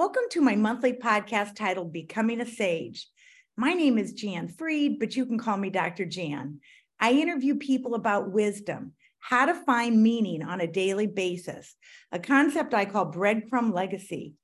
Welcome 0.00 0.30
to 0.30 0.40
my 0.40 0.56
monthly 0.56 0.94
podcast 0.94 1.56
titled 1.56 1.92
Becoming 1.92 2.40
a 2.40 2.46
Sage. 2.46 3.06
My 3.54 3.74
name 3.74 3.98
is 3.98 4.14
Jan 4.14 4.48
Freed, 4.48 4.98
but 4.98 5.14
you 5.14 5.26
can 5.26 5.36
call 5.36 5.58
me 5.58 5.68
Dr. 5.68 6.06
Jan. 6.06 6.60
I 6.98 7.12
interview 7.12 7.56
people 7.56 7.94
about 7.94 8.32
wisdom, 8.32 8.94
how 9.18 9.44
to 9.44 9.52
find 9.52 10.02
meaning 10.02 10.42
on 10.42 10.62
a 10.62 10.66
daily 10.66 11.06
basis, 11.06 11.76
a 12.12 12.18
concept 12.18 12.72
I 12.72 12.86
call 12.86 13.12
breadcrumb 13.12 13.74
legacy. 13.74 14.36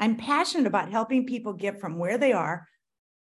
I'm 0.00 0.16
passionate 0.16 0.66
about 0.66 0.90
helping 0.90 1.26
people 1.26 1.52
get 1.52 1.80
from 1.80 1.96
where 1.96 2.18
they 2.18 2.32
are 2.32 2.66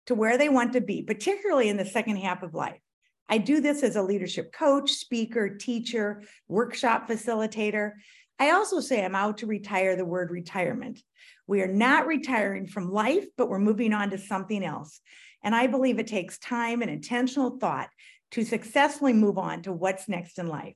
to 0.05 0.15
where 0.15 0.37
they 0.37 0.47
want 0.47 0.71
to 0.71 0.81
be, 0.81 1.03
particularly 1.03 1.67
in 1.67 1.75
the 1.75 1.85
second 1.85 2.15
half 2.15 2.41
of 2.41 2.53
life. 2.53 2.79
I 3.27 3.37
do 3.37 3.59
this 3.59 3.83
as 3.83 3.97
a 3.97 4.01
leadership 4.01 4.53
coach, 4.53 4.91
speaker, 4.91 5.57
teacher, 5.57 6.23
workshop 6.47 7.09
facilitator. 7.09 7.95
I 8.41 8.53
also 8.53 8.79
say 8.79 9.05
I'm 9.05 9.13
out 9.13 9.37
to 9.37 9.45
retire 9.45 9.95
the 9.95 10.03
word 10.03 10.31
retirement. 10.31 10.99
We 11.45 11.61
are 11.61 11.71
not 11.71 12.07
retiring 12.07 12.65
from 12.65 12.91
life, 12.91 13.27
but 13.37 13.49
we're 13.49 13.59
moving 13.59 13.93
on 13.93 14.09
to 14.09 14.18
something 14.18 14.65
else. 14.65 14.99
And 15.43 15.54
I 15.54 15.68
believe 15.68 15.99
it 15.99 16.07
takes 16.07 16.39
time 16.39 16.82
and 16.82 16.89
intentional 16.89 17.59
thought 17.59 17.89
to 18.32 18.43
successfully 18.43 19.13
move 19.13 19.37
on 19.37 19.61
to 19.61 19.71
what's 19.71 20.09
next 20.09 20.39
in 20.39 20.47
life. 20.47 20.73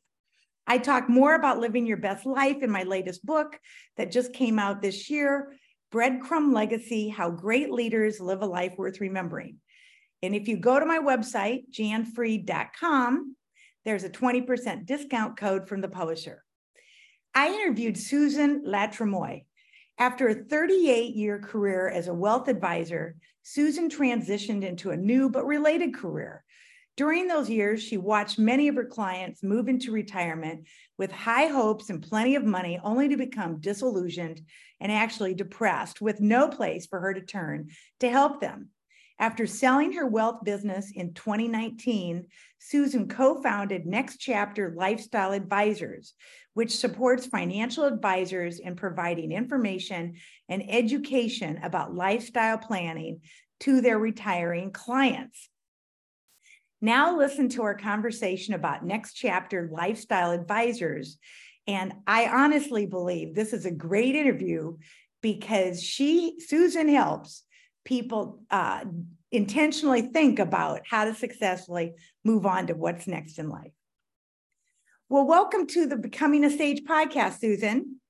I 0.67 0.77
talk 0.77 1.09
more 1.09 1.33
about 1.33 1.57
living 1.57 1.87
your 1.87 1.97
best 1.97 2.27
life 2.27 2.61
in 2.61 2.70
my 2.70 2.83
latest 2.83 3.25
book 3.25 3.59
that 3.97 4.11
just 4.11 4.31
came 4.31 4.59
out 4.59 4.84
this 4.84 5.09
year 5.09 5.51
Breadcrumb 5.91 6.53
Legacy 6.53 7.09
How 7.09 7.31
Great 7.31 7.71
Leaders 7.71 8.20
Live 8.20 8.43
a 8.43 8.45
Life 8.45 8.75
Worth 8.77 9.01
Remembering. 9.01 9.57
And 10.21 10.35
if 10.35 10.47
you 10.47 10.57
go 10.57 10.79
to 10.79 10.85
my 10.85 10.99
website, 10.99 11.63
janfreed.com, 11.71 13.35
there's 13.85 14.03
a 14.03 14.09
20% 14.11 14.85
discount 14.85 15.35
code 15.35 15.67
from 15.67 15.81
the 15.81 15.87
publisher. 15.87 16.45
I 17.38 17.49
interviewed 17.49 17.98
Susan 17.98 18.63
Latremoille. 18.66 19.43
After 19.98 20.30
a 20.30 20.35
38 20.35 21.16
year 21.16 21.38
career 21.38 21.89
as 21.89 22.07
a 22.07 22.13
wealth 22.13 22.48
advisor, 22.48 23.17
Susan 23.43 23.89
transitioned 23.89 24.63
into 24.63 24.91
a 24.91 24.98
new 24.98 25.29
but 25.29 25.46
related 25.46 25.93
career. 25.93 26.46
During 26.96 27.27
those 27.27 27.49
years, 27.49 27.84
she 27.84 27.98
watched 27.98 28.40
many 28.40 28.70
of 28.70 28.76
her 28.76 28.85
clients 28.85 29.43
move 29.43 29.68
into 29.68 29.91
retirement 29.91 30.65
with 30.98 31.12
high 31.12 31.48
hopes 31.48 31.90
and 31.90 32.01
plenty 32.01 32.35
of 32.35 32.46
money, 32.46 32.79
only 32.82 33.09
to 33.09 33.18
become 33.18 33.59
disillusioned 33.59 34.40
and 34.79 34.90
actually 34.90 35.34
depressed 35.34 35.99
with 35.99 36.21
no 36.21 36.48
place 36.48 36.85
for 36.85 37.02
her 37.02 37.13
to 37.13 37.21
turn 37.21 37.70
to 37.99 38.09
help 38.09 38.40
them. 38.40 38.70
After 39.18 39.48
selling 39.48 39.94
her 39.94 40.05
wealth 40.05 40.44
business 40.44 40.91
in 40.94 41.13
2019, 41.13 42.27
Susan 42.60 43.08
co 43.08 43.41
founded 43.41 43.85
Next 43.85 44.18
Chapter 44.18 44.74
Lifestyle 44.76 45.32
Advisors, 45.32 46.13
which 46.54 46.76
supports 46.76 47.26
financial 47.26 47.86
advisors 47.86 48.60
in 48.60 48.76
providing 48.76 49.32
information 49.32 50.16
and 50.49 50.63
education 50.70 51.60
about 51.63 51.96
lifestyle 51.96 52.58
planning 52.58 53.21
to 53.62 53.80
their 53.80 53.98
retiring 53.98 54.71
clients. 54.71 55.49
Now, 56.82 57.18
listen 57.18 57.48
to 57.49 57.63
our 57.63 57.76
conversation 57.76 58.54
about 58.54 58.86
Next 58.86 59.13
Chapter 59.13 59.70
Lifestyle 59.71 60.32
Advisors. 60.32 61.18
And 61.68 61.93
I 62.05 62.27
honestly 62.27 62.86
believe 62.86 63.34
this 63.34 63.54
is 63.54 63.66
a 63.66 63.71
great 63.71 64.16
interview 64.16 64.75
because 65.22 65.81
she, 65.81 66.36
Susan, 66.40 66.90
helps 66.90 67.44
people 67.85 68.41
uh, 68.51 68.83
intentionally 69.31 70.01
think 70.01 70.39
about 70.39 70.81
how 70.89 71.05
to 71.05 71.13
successfully 71.13 71.94
move 72.23 72.45
on 72.45 72.67
to 72.67 72.73
what's 72.73 73.07
next 73.07 73.39
in 73.39 73.47
life. 73.47 73.72
Well, 75.07 75.25
welcome 75.25 75.67
to 75.67 75.85
the 75.85 75.95
Becoming 75.95 76.44
a 76.44 76.50
Sage 76.50 76.83
podcast, 76.83 77.39
Susan. 77.39 78.01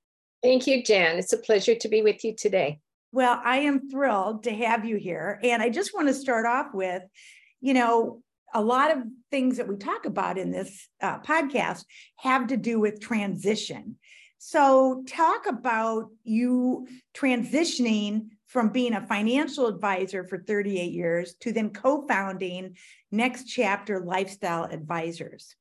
Thank 0.42 0.66
you, 0.66 0.82
Jan. 0.82 1.18
It's 1.18 1.34
a 1.34 1.38
pleasure 1.38 1.76
to 1.76 1.90
be 1.90 2.02
with 2.02 2.24
you 2.24 2.34
today. 2.36 2.80
Well, 3.12 3.40
I 3.44 3.58
am 3.60 3.90
thrilled 3.90 4.44
to 4.44 4.52
have 4.52 4.86
you 4.86 4.96
here. 4.96 5.40
And 5.44 5.62
I 5.62 5.70
just 5.70 5.94
want 5.94 6.08
to 6.08 6.14
start 6.14 6.46
off 6.46 6.68
with, 6.74 7.04
you 7.60 7.74
know, 7.74 8.22
a 8.54 8.62
lot 8.62 8.92
of 8.92 9.04
things 9.32 9.58
that 9.58 9.68
we 9.68 9.76
talk 9.76 10.06
about 10.06 10.38
in 10.38 10.52
this 10.52 10.88
uh, 11.02 11.20
podcast 11.20 11.84
have 12.18 12.48
to 12.48 12.58
do 12.58 12.80
with 12.80 13.02
transition. 13.02 13.98
So, 14.38 15.04
talk 15.08 15.48
about 15.48 16.10
you 16.24 16.88
transitioning 17.14 18.28
from 18.56 18.70
being 18.70 18.94
a 18.94 19.06
financial 19.06 19.68
advisor 19.68 20.24
for 20.24 20.38
38 20.38 20.94
years 20.94 21.36
to 21.42 21.52
then 21.52 21.72
co 21.72 22.08
founding 22.08 22.78
Next 23.12 23.50
Chapter 23.50 24.00
Lifestyle 24.00 24.64
Advisors. 24.64 25.58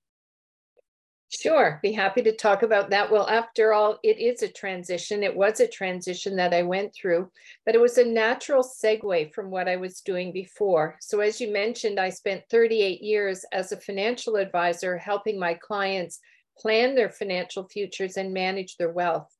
Sure, 1.28 1.80
be 1.82 1.90
happy 1.90 2.22
to 2.22 2.36
talk 2.36 2.62
about 2.62 2.90
that. 2.90 3.10
Well, 3.10 3.28
after 3.28 3.72
all, 3.72 3.98
it 4.04 4.20
is 4.20 4.44
a 4.44 4.48
transition. 4.48 5.24
It 5.24 5.34
was 5.34 5.58
a 5.58 5.66
transition 5.66 6.36
that 6.36 6.54
I 6.54 6.62
went 6.62 6.94
through, 6.94 7.32
but 7.66 7.74
it 7.74 7.80
was 7.80 7.98
a 7.98 8.04
natural 8.04 8.62
segue 8.62 9.34
from 9.34 9.50
what 9.50 9.68
I 9.68 9.74
was 9.74 10.00
doing 10.00 10.32
before. 10.32 10.96
So, 11.00 11.18
as 11.18 11.40
you 11.40 11.52
mentioned, 11.52 11.98
I 11.98 12.10
spent 12.10 12.44
38 12.48 13.02
years 13.02 13.44
as 13.50 13.72
a 13.72 13.80
financial 13.80 14.36
advisor 14.36 14.98
helping 14.98 15.36
my 15.36 15.54
clients 15.54 16.20
plan 16.56 16.94
their 16.94 17.10
financial 17.10 17.68
futures 17.68 18.16
and 18.16 18.32
manage 18.32 18.76
their 18.76 18.92
wealth. 18.92 19.34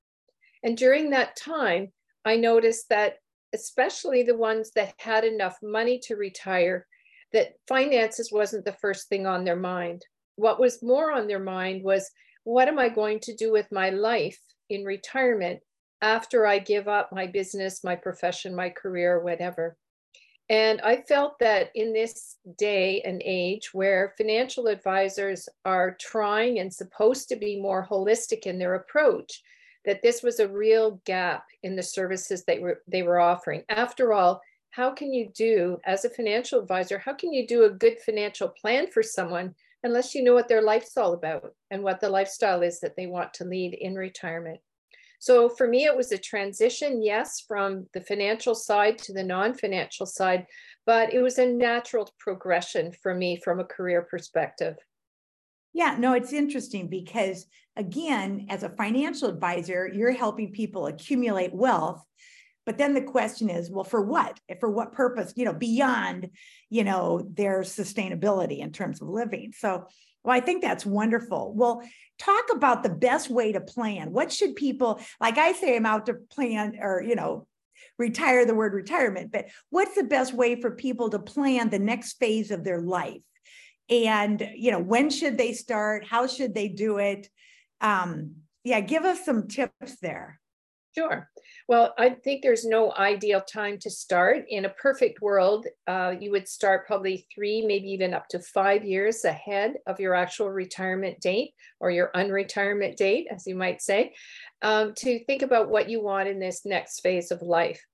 And 0.65 0.77
during 0.77 1.11
that 1.11 1.37
time, 1.37 1.93
I 2.25 2.35
noticed 2.35 2.89
that 2.89 3.19
especially 3.55 4.23
the 4.23 4.37
ones 4.37 4.73
that 4.75 4.93
had 4.99 5.25
enough 5.25 5.57
money 5.63 5.99
to 6.01 6.17
retire, 6.17 6.87
that 7.33 7.55
finances 7.67 8.31
wasn't 8.31 8.65
the 8.65 8.73
first 8.73 9.09
thing 9.09 9.27
on 9.27 9.45
their 9.45 9.57
mind. 9.57 10.05
What 10.37 10.61
was 10.61 10.83
more 10.83 11.13
on 11.13 11.27
their 11.27 11.41
mind 11.41 11.83
was, 11.83 12.11
what 12.43 12.69
am 12.69 12.79
I 12.79 12.89
going 12.89 13.21
to 13.21 13.35
do 13.35 13.51
with 13.51 13.73
my 13.73 13.91
life 13.91 14.41
in 14.69 14.85
retirement 14.85 15.61
after 16.03 16.47
I 16.47 16.59
give 16.59 16.89
up 16.89 17.11
my 17.13 17.27
business, 17.27 17.85
my 17.85 17.97
profession, 17.97 18.55
my 18.55 18.69
career, 18.69 19.23
whatever? 19.23 19.77
And 20.51 20.81
I 20.83 20.97
felt 21.09 21.39
that 21.39 21.71
in 21.75 21.95
this 21.95 22.37
day 22.59 23.01
and 23.03 23.23
age 23.25 23.73
where 23.73 24.15
financial 24.19 24.67
advisors 24.67 25.49
are 25.65 25.97
trying 25.99 26.59
and 26.59 26.73
supposed 26.73 27.29
to 27.31 27.37
be 27.37 27.59
more 27.59 27.87
holistic 27.91 28.43
in 28.43 28.59
their 28.59 28.75
approach, 28.75 29.43
that 29.85 30.03
this 30.03 30.23
was 30.23 30.41
a 30.41 30.49
real 30.49 31.01
gap 31.05 31.47
in 31.63 31.77
the 31.77 31.83
services 31.83 32.45
they 32.45 32.59
were 32.59 32.83
they 32.89 33.03
were 33.03 33.21
offering. 33.21 33.63
After 33.69 34.13
all, 34.13 34.41
how 34.71 34.91
can 34.91 35.13
you 35.13 35.31
do 35.35 35.79
as 35.85 36.05
a 36.05 36.11
financial 36.11 36.61
advisor, 36.61 36.99
how 36.99 37.15
can 37.15 37.33
you 37.33 37.47
do 37.47 37.65
a 37.65 37.71
good 37.71 37.99
financial 38.01 38.49
plan 38.49 38.89
for 38.91 39.03
someone 39.03 39.55
unless 39.85 40.15
you 40.15 40.25
know 40.25 40.35
what 40.35 40.49
their 40.49 40.63
life's 40.63 40.97
all 40.97 41.13
about 41.13 41.55
and 41.71 41.83
what 41.83 42.01
the 42.01 42.09
lifestyle 42.09 42.63
is 42.63 42.81
that 42.81 42.97
they 42.97 43.07
want 43.07 43.33
to 43.35 43.45
lead 43.45 43.75
in 43.75 43.95
retirement? 43.95 44.59
So 45.21 45.49
for 45.49 45.67
me, 45.69 45.85
it 45.85 45.97
was 45.97 46.13
a 46.13 46.19
transition, 46.19 47.03
yes, 47.03 47.45
from 47.47 47.87
the 47.95 48.01
financial 48.01 48.55
side 48.55 48.99
to 48.99 49.13
the 49.13 49.23
non-financial 49.23 50.07
side, 50.07 50.45
but 50.85 51.15
it 51.15 51.23
was 51.23 51.39
a 51.39 51.47
natural 51.47 52.13
progression 52.19 52.93
for 53.03 53.15
me 53.15 53.41
from 53.43 53.61
a 53.61 53.65
career 53.65 54.03
perspective. 54.03 54.77
Yeah, 55.75 55.97
no, 55.99 56.13
it's 56.13 56.33
interesting 56.33 56.87
because, 56.89 57.47
again, 57.77 58.47
as 58.49 58.63
a 58.63 58.69
financial 58.69 59.29
advisor, 59.29 59.91
you're 59.93 60.13
helping 60.13 60.53
people 60.53 60.87
accumulate 60.87 61.53
wealth. 61.53 62.03
But 62.65 62.79
then 62.79 62.95
the 62.95 63.03
question 63.03 63.51
is, 63.51 63.71
well, 63.71 63.85
for 63.85 64.01
what? 64.01 64.41
For 64.61 64.71
what 64.71 64.93
purpose? 64.93 65.35
You 65.37 65.45
know, 65.45 65.53
beyond, 65.53 66.31
you 66.71 66.85
know, 66.85 67.29
their 67.29 67.61
sustainability 67.63 68.61
in 68.61 68.73
terms 68.73 69.03
of 69.03 69.09
living. 69.09 69.53
So, 69.53 69.89
well, 70.23 70.35
I 70.35 70.41
think 70.41 70.63
that's 70.63 70.87
wonderful. 70.87 71.53
Well, 71.55 71.83
talk 72.19 72.45
about 72.55 72.83
the 72.83 72.89
best 72.89 73.29
way 73.29 73.53
to 73.53 73.61
plan. 73.61 74.13
What 74.13 74.33
should 74.33 74.55
people, 74.55 75.01
like 75.21 75.37
I 75.37 75.53
say, 75.53 75.77
I'm 75.77 75.85
out 75.85 76.07
to 76.07 76.15
plan 76.15 76.79
or, 76.81 77.03
you 77.03 77.17
know, 77.17 77.47
retire 77.99 78.47
the 78.47 78.55
word 78.55 78.75
retirement, 78.75 79.33
but 79.33 79.47
what's 79.71 79.95
the 79.95 80.05
best 80.05 80.33
way 80.33 80.61
for 80.61 80.71
people 80.71 81.11
to 81.11 81.19
plan 81.19 81.69
the 81.69 81.79
next 81.79 82.15
phase 82.15 82.51
of 82.51 82.65
their 82.65 82.81
life? 82.81 83.21
And 83.91 84.49
you 84.57 84.71
know 84.71 84.81
when 84.81 85.11
should 85.11 85.39
they 85.39 85.53
start? 85.53 86.07
How 86.07 86.27
should 86.27 86.55
they 86.55 86.69
do 86.69 86.99
it? 86.99 87.29
Um 87.81 88.37
yeah 88.65 88.81
give 88.81 89.05
us 89.05 89.25
some 89.25 89.49
tips 89.49 89.99
there. 90.01 90.41
Sure. 90.97 91.29
Well 91.67 91.93
i 91.99 92.11
think 92.11 92.43
there's 92.43 92.65
no 92.65 92.93
ideal 92.95 93.41
time 93.41 93.79
to 93.81 93.91
start. 93.91 94.45
In 94.49 94.65
a 94.65 94.69
perfect 94.69 95.21
world 95.21 95.67
uh, 95.89 96.15
you 96.21 96.31
would 96.31 96.47
start 96.49 96.87
probably 96.87 97.27
three 97.35 97.67
maybe 97.67 97.89
even 97.89 98.15
up 98.15 98.29
to 98.29 98.39
five 98.39 98.85
years 98.85 99.25
ahead 99.25 99.75
of 99.87 99.99
your 99.99 100.15
actual 100.15 100.51
retirement 100.51 101.21
date 101.21 101.53
or 101.81 101.91
your 101.91 102.11
unretirement 102.15 102.97
date 102.97 103.27
as 103.31 103.47
you 103.47 103.57
might 103.57 103.83
say 103.83 104.15
um, 104.63 104.95
to 104.95 105.25
think 105.25 105.43
about 105.43 105.69
what 105.69 105.91
you 105.91 106.01
want 106.01 106.29
in 106.29 106.39
this 106.39 106.65
next 106.65 107.01
phase 107.01 107.31
of 107.31 107.43
life. 107.43 107.85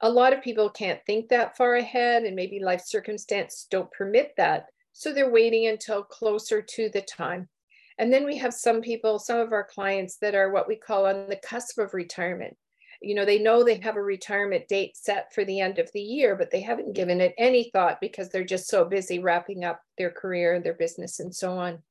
A 0.00 0.08
lot 0.10 0.32
of 0.32 0.42
people 0.42 0.70
can't 0.70 1.00
think 1.06 1.30
that 1.30 1.56
far 1.56 1.74
ahead 1.74 2.24
and 2.24 2.36
maybe 2.36 2.60
life 2.60 2.82
circumstances 2.84 3.66
don't 3.70 3.90
permit 3.90 4.32
that 4.36 4.66
so 4.98 5.12
they're 5.12 5.30
waiting 5.30 5.66
until 5.66 6.02
closer 6.02 6.62
to 6.62 6.88
the 6.88 7.02
time. 7.02 7.50
And 7.98 8.10
then 8.10 8.24
we 8.24 8.38
have 8.38 8.54
some 8.54 8.80
people, 8.80 9.18
some 9.18 9.38
of 9.38 9.52
our 9.52 9.64
clients 9.64 10.16
that 10.22 10.34
are 10.34 10.50
what 10.50 10.66
we 10.66 10.76
call 10.76 11.04
on 11.04 11.28
the 11.28 11.36
cusp 11.36 11.78
of 11.78 11.92
retirement. 11.92 12.56
You 13.02 13.14
know, 13.14 13.26
they 13.26 13.38
know 13.38 13.62
they 13.62 13.78
have 13.80 13.96
a 13.96 14.02
retirement 14.02 14.68
date 14.68 14.96
set 14.96 15.34
for 15.34 15.44
the 15.44 15.60
end 15.60 15.78
of 15.78 15.90
the 15.92 16.00
year, 16.00 16.34
but 16.34 16.50
they 16.50 16.62
haven't 16.62 16.94
given 16.94 17.20
it 17.20 17.34
any 17.36 17.70
thought 17.70 18.00
because 18.00 18.30
they're 18.30 18.42
just 18.42 18.68
so 18.68 18.86
busy 18.86 19.18
wrapping 19.18 19.64
up 19.64 19.82
their 19.98 20.10
career, 20.10 20.60
their 20.60 20.74
business, 20.74 21.20
and 21.20 21.34
so 21.34 21.58
on. 21.58 21.82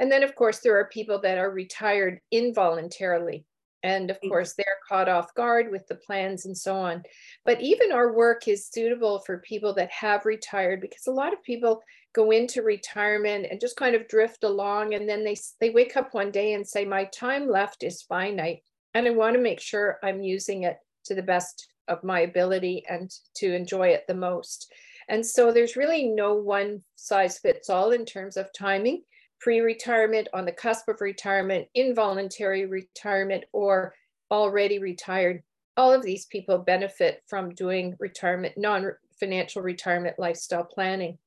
And 0.00 0.10
then, 0.10 0.24
of 0.24 0.34
course, 0.34 0.58
there 0.58 0.76
are 0.78 0.88
people 0.88 1.20
that 1.20 1.38
are 1.38 1.50
retired 1.50 2.20
involuntarily. 2.32 3.44
And 3.84 4.10
of 4.10 4.20
mm. 4.20 4.28
course, 4.28 4.54
they're 4.54 4.78
caught 4.88 5.08
off 5.08 5.34
guard 5.34 5.70
with 5.70 5.86
the 5.86 5.94
plans 5.94 6.46
and 6.46 6.58
so 6.58 6.76
on. 6.76 7.04
But 7.44 7.60
even 7.60 7.92
our 7.92 8.12
work 8.12 8.48
is 8.48 8.66
suitable 8.66 9.20
for 9.20 9.38
people 9.38 9.74
that 9.74 9.90
have 9.92 10.26
retired 10.26 10.80
because 10.80 11.06
a 11.06 11.12
lot 11.12 11.32
of 11.32 11.42
people 11.44 11.82
go 12.14 12.30
into 12.30 12.62
retirement 12.62 13.46
and 13.50 13.60
just 13.60 13.76
kind 13.76 13.94
of 13.94 14.08
drift 14.08 14.44
along. 14.44 14.94
And 14.94 15.08
then 15.08 15.24
they, 15.24 15.36
they 15.60 15.70
wake 15.70 15.96
up 15.96 16.14
one 16.14 16.30
day 16.30 16.54
and 16.54 16.66
say, 16.66 16.84
My 16.84 17.04
time 17.04 17.48
left 17.48 17.82
is 17.82 18.02
finite. 18.02 18.62
And 18.94 19.06
I 19.06 19.10
want 19.10 19.34
to 19.36 19.42
make 19.42 19.60
sure 19.60 19.98
I'm 20.02 20.22
using 20.22 20.64
it 20.64 20.78
to 21.04 21.14
the 21.14 21.22
best 21.22 21.68
of 21.88 22.04
my 22.04 22.20
ability 22.20 22.84
and 22.88 23.10
to 23.36 23.54
enjoy 23.54 23.88
it 23.88 24.04
the 24.08 24.14
most. 24.14 24.72
And 25.08 25.24
so 25.24 25.52
there's 25.52 25.76
really 25.76 26.08
no 26.08 26.34
one 26.34 26.82
size 26.96 27.38
fits 27.38 27.70
all 27.70 27.92
in 27.92 28.04
terms 28.04 28.36
of 28.36 28.52
timing 28.52 29.02
pre 29.40 29.60
retirement, 29.60 30.28
on 30.34 30.44
the 30.44 30.52
cusp 30.52 30.88
of 30.88 31.00
retirement, 31.00 31.68
involuntary 31.74 32.66
retirement, 32.66 33.44
or 33.52 33.94
already 34.30 34.78
retired. 34.78 35.42
All 35.76 35.92
of 35.92 36.02
these 36.02 36.26
people 36.26 36.58
benefit 36.58 37.22
from 37.26 37.54
doing 37.54 37.94
retirement, 37.98 38.54
non 38.56 38.92
financial 39.18 39.62
retirement 39.62 40.18
lifestyle 40.18 40.64
planning. 40.64 41.18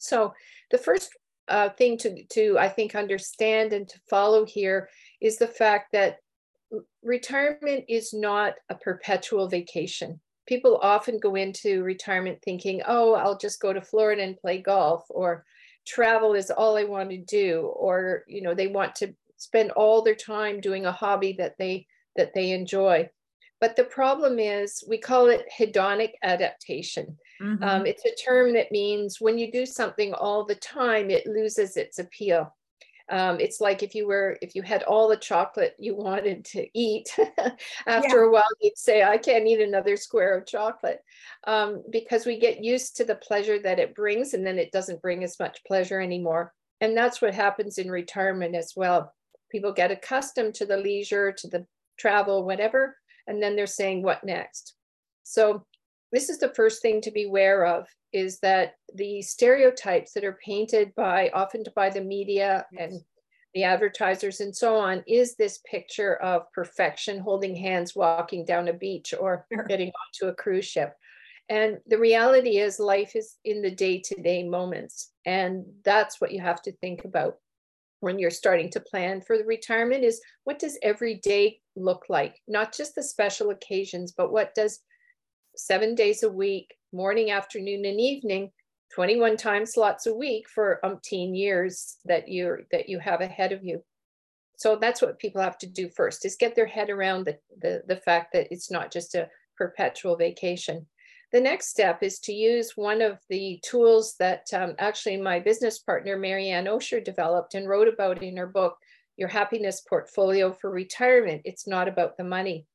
So, 0.00 0.34
the 0.70 0.78
first 0.78 1.10
uh, 1.48 1.68
thing 1.70 1.98
to, 1.98 2.24
to, 2.32 2.56
I 2.58 2.68
think, 2.68 2.94
understand 2.94 3.72
and 3.72 3.88
to 3.88 4.00
follow 4.08 4.44
here 4.44 4.88
is 5.20 5.36
the 5.36 5.46
fact 5.46 5.92
that 5.92 6.16
retirement 7.02 7.84
is 7.88 8.12
not 8.14 8.54
a 8.68 8.74
perpetual 8.74 9.48
vacation. 9.48 10.20
People 10.46 10.78
often 10.82 11.18
go 11.18 11.34
into 11.34 11.82
retirement 11.82 12.38
thinking, 12.42 12.82
oh, 12.86 13.14
I'll 13.14 13.38
just 13.38 13.60
go 13.60 13.72
to 13.72 13.80
Florida 13.80 14.22
and 14.22 14.36
play 14.36 14.58
golf, 14.62 15.04
or 15.10 15.44
travel 15.86 16.34
is 16.34 16.50
all 16.50 16.76
I 16.76 16.84
want 16.84 17.10
to 17.10 17.18
do, 17.18 17.62
or 17.76 18.24
you 18.26 18.42
know, 18.42 18.54
they 18.54 18.68
want 18.68 18.94
to 18.96 19.14
spend 19.36 19.70
all 19.72 20.02
their 20.02 20.14
time 20.14 20.60
doing 20.60 20.86
a 20.86 20.92
hobby 20.92 21.34
that 21.38 21.56
they 21.58 21.86
that 22.16 22.32
they 22.34 22.52
enjoy. 22.52 23.08
But 23.60 23.76
the 23.76 23.84
problem 23.84 24.38
is, 24.38 24.82
we 24.88 24.98
call 24.98 25.26
it 25.26 25.44
hedonic 25.58 26.12
adaptation. 26.22 27.18
Mm-hmm. 27.40 27.62
Um, 27.62 27.86
it's 27.86 28.04
a 28.04 28.14
term 28.14 28.52
that 28.54 28.70
means 28.70 29.20
when 29.20 29.38
you 29.38 29.50
do 29.50 29.64
something 29.64 30.12
all 30.14 30.44
the 30.44 30.56
time, 30.56 31.10
it 31.10 31.26
loses 31.26 31.76
its 31.76 31.98
appeal. 31.98 32.54
Um, 33.10 33.40
it's 33.40 33.60
like 33.60 33.82
if 33.82 33.94
you 33.96 34.06
were 34.06 34.38
if 34.40 34.54
you 34.54 34.62
had 34.62 34.84
all 34.84 35.08
the 35.08 35.16
chocolate 35.16 35.74
you 35.80 35.96
wanted 35.96 36.44
to 36.44 36.66
eat 36.78 37.12
after 37.88 38.20
yeah. 38.20 38.26
a 38.26 38.30
while 38.30 38.44
you'd 38.60 38.78
say 38.78 39.02
i 39.02 39.18
can't 39.18 39.48
eat 39.48 39.60
another 39.60 39.96
square 39.96 40.38
of 40.38 40.46
chocolate 40.46 41.00
um, 41.48 41.82
because 41.90 42.24
we 42.24 42.38
get 42.38 42.62
used 42.62 42.96
to 42.96 43.04
the 43.04 43.16
pleasure 43.16 43.58
that 43.58 43.80
it 43.80 43.96
brings 43.96 44.32
and 44.32 44.46
then 44.46 44.60
it 44.60 44.70
doesn't 44.70 45.02
bring 45.02 45.24
as 45.24 45.40
much 45.40 45.58
pleasure 45.66 46.00
anymore 46.00 46.54
and 46.80 46.96
that's 46.96 47.20
what 47.20 47.34
happens 47.34 47.78
in 47.78 47.90
retirement 47.90 48.54
as 48.54 48.74
well 48.76 49.12
people 49.50 49.72
get 49.72 49.90
accustomed 49.90 50.54
to 50.54 50.64
the 50.64 50.76
leisure 50.76 51.32
to 51.32 51.48
the 51.48 51.66
travel 51.98 52.44
whatever 52.44 52.96
and 53.26 53.42
then 53.42 53.56
they're 53.56 53.66
saying 53.66 54.04
what 54.04 54.22
next 54.22 54.76
so 55.24 55.66
this 56.12 56.28
is 56.28 56.38
the 56.38 56.54
first 56.54 56.82
thing 56.82 57.00
to 57.02 57.10
be 57.10 57.24
aware 57.24 57.64
of 57.66 57.86
is 58.12 58.38
that 58.40 58.74
the 58.94 59.22
stereotypes 59.22 60.12
that 60.12 60.24
are 60.24 60.38
painted 60.44 60.94
by 60.94 61.30
often 61.32 61.64
by 61.74 61.90
the 61.90 62.00
media 62.00 62.66
yes. 62.72 62.90
and 62.92 63.00
the 63.54 63.64
advertisers 63.64 64.40
and 64.40 64.54
so 64.54 64.76
on 64.76 65.02
is 65.06 65.34
this 65.34 65.60
picture 65.70 66.16
of 66.16 66.42
perfection 66.52 67.18
holding 67.18 67.56
hands 67.56 67.96
walking 67.96 68.44
down 68.44 68.68
a 68.68 68.72
beach 68.72 69.12
or 69.18 69.46
sure. 69.52 69.64
getting 69.64 69.90
onto 69.90 70.30
a 70.30 70.34
cruise 70.34 70.66
ship 70.66 70.94
and 71.48 71.78
the 71.88 71.98
reality 71.98 72.58
is 72.58 72.78
life 72.78 73.16
is 73.16 73.36
in 73.44 73.60
the 73.60 73.70
day-to-day 73.70 74.44
moments 74.44 75.12
and 75.26 75.64
that's 75.84 76.20
what 76.20 76.32
you 76.32 76.40
have 76.40 76.62
to 76.62 76.72
think 76.76 77.04
about 77.04 77.36
when 77.98 78.18
you're 78.18 78.30
starting 78.30 78.70
to 78.70 78.80
plan 78.80 79.20
for 79.20 79.36
the 79.36 79.44
retirement 79.44 80.04
is 80.04 80.20
what 80.44 80.58
does 80.58 80.78
every 80.82 81.16
day 81.16 81.58
look 81.76 82.04
like 82.08 82.36
not 82.46 82.74
just 82.74 82.94
the 82.94 83.02
special 83.02 83.50
occasions 83.50 84.12
but 84.16 84.32
what 84.32 84.54
does 84.54 84.80
seven 85.56 85.94
days 85.94 86.22
a 86.22 86.30
week, 86.30 86.74
morning, 86.92 87.30
afternoon, 87.30 87.84
and 87.84 88.00
evening, 88.00 88.50
21 88.94 89.36
time 89.36 89.64
slots 89.66 90.06
a 90.06 90.14
week 90.14 90.48
for 90.48 90.80
umpteen 90.84 91.36
years 91.36 91.98
that 92.04 92.28
you're 92.28 92.62
that 92.72 92.88
you 92.88 92.98
have 92.98 93.20
ahead 93.20 93.52
of 93.52 93.62
you. 93.62 93.82
So 94.56 94.76
that's 94.76 95.00
what 95.00 95.18
people 95.18 95.40
have 95.40 95.56
to 95.58 95.66
do 95.66 95.88
first 95.88 96.26
is 96.26 96.36
get 96.36 96.54
their 96.54 96.66
head 96.66 96.90
around 96.90 97.24
the, 97.24 97.38
the, 97.62 97.82
the 97.86 97.96
fact 97.96 98.34
that 98.34 98.48
it's 98.50 98.70
not 98.70 98.92
just 98.92 99.14
a 99.14 99.28
perpetual 99.56 100.16
vacation. 100.16 100.86
The 101.32 101.40
next 101.40 101.68
step 101.68 102.02
is 102.02 102.18
to 102.20 102.32
use 102.32 102.72
one 102.74 103.00
of 103.00 103.18
the 103.30 103.58
tools 103.64 104.16
that 104.18 104.46
um, 104.52 104.74
actually 104.78 105.16
my 105.16 105.38
business 105.38 105.78
partner, 105.78 106.18
Marianne 106.18 106.66
Osher, 106.66 107.02
developed 107.02 107.54
and 107.54 107.68
wrote 107.68 107.88
about 107.88 108.22
in 108.22 108.36
her 108.36 108.48
book, 108.48 108.76
Your 109.16 109.28
Happiness 109.28 109.82
Portfolio 109.88 110.52
for 110.52 110.70
Retirement. 110.70 111.42
It's 111.44 111.66
not 111.66 111.88
about 111.88 112.16
the 112.16 112.24
money 112.24 112.66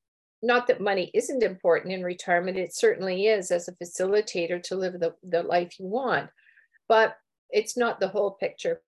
not 0.46 0.68
that 0.68 0.80
money 0.80 1.12
isn't 1.14 1.44
important 1.44 1.94
in 1.94 2.04
retirement, 2.04 2.58
it 2.58 2.76
certainly 2.76 3.28
is 3.28 3.52
as 3.52 3.68
a 3.68 3.74
facilitator 3.74 4.62
to 4.64 4.76
live 4.76 5.00
the, 5.00 5.16
the 5.24 5.44
life 5.44 5.80
you 5.80 5.86
want, 5.88 6.30
but 6.88 7.18
it's 7.50 7.76
not 7.76 8.00
the 8.00 8.08
whole 8.08 8.32
picture. 8.32 8.82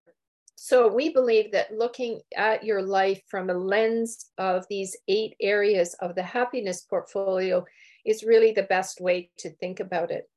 So 0.55 0.87
we 0.87 1.09
believe 1.13 1.51
that 1.51 1.77
looking 1.77 2.21
at 2.35 2.63
your 2.63 2.81
life 2.81 3.21
from 3.27 3.49
a 3.49 3.53
lens 3.53 4.31
of 4.37 4.65
these 4.69 4.95
eight 5.07 5.35
areas 5.39 5.95
of 6.01 6.15
the 6.15 6.23
happiness 6.23 6.81
portfolio 6.81 7.63
is 8.05 8.23
really 8.23 8.51
the 8.51 8.63
best 8.63 8.99
way 8.99 9.29
to 9.37 9.51
think 9.51 9.79
about 9.79 10.09
it. 10.09 10.29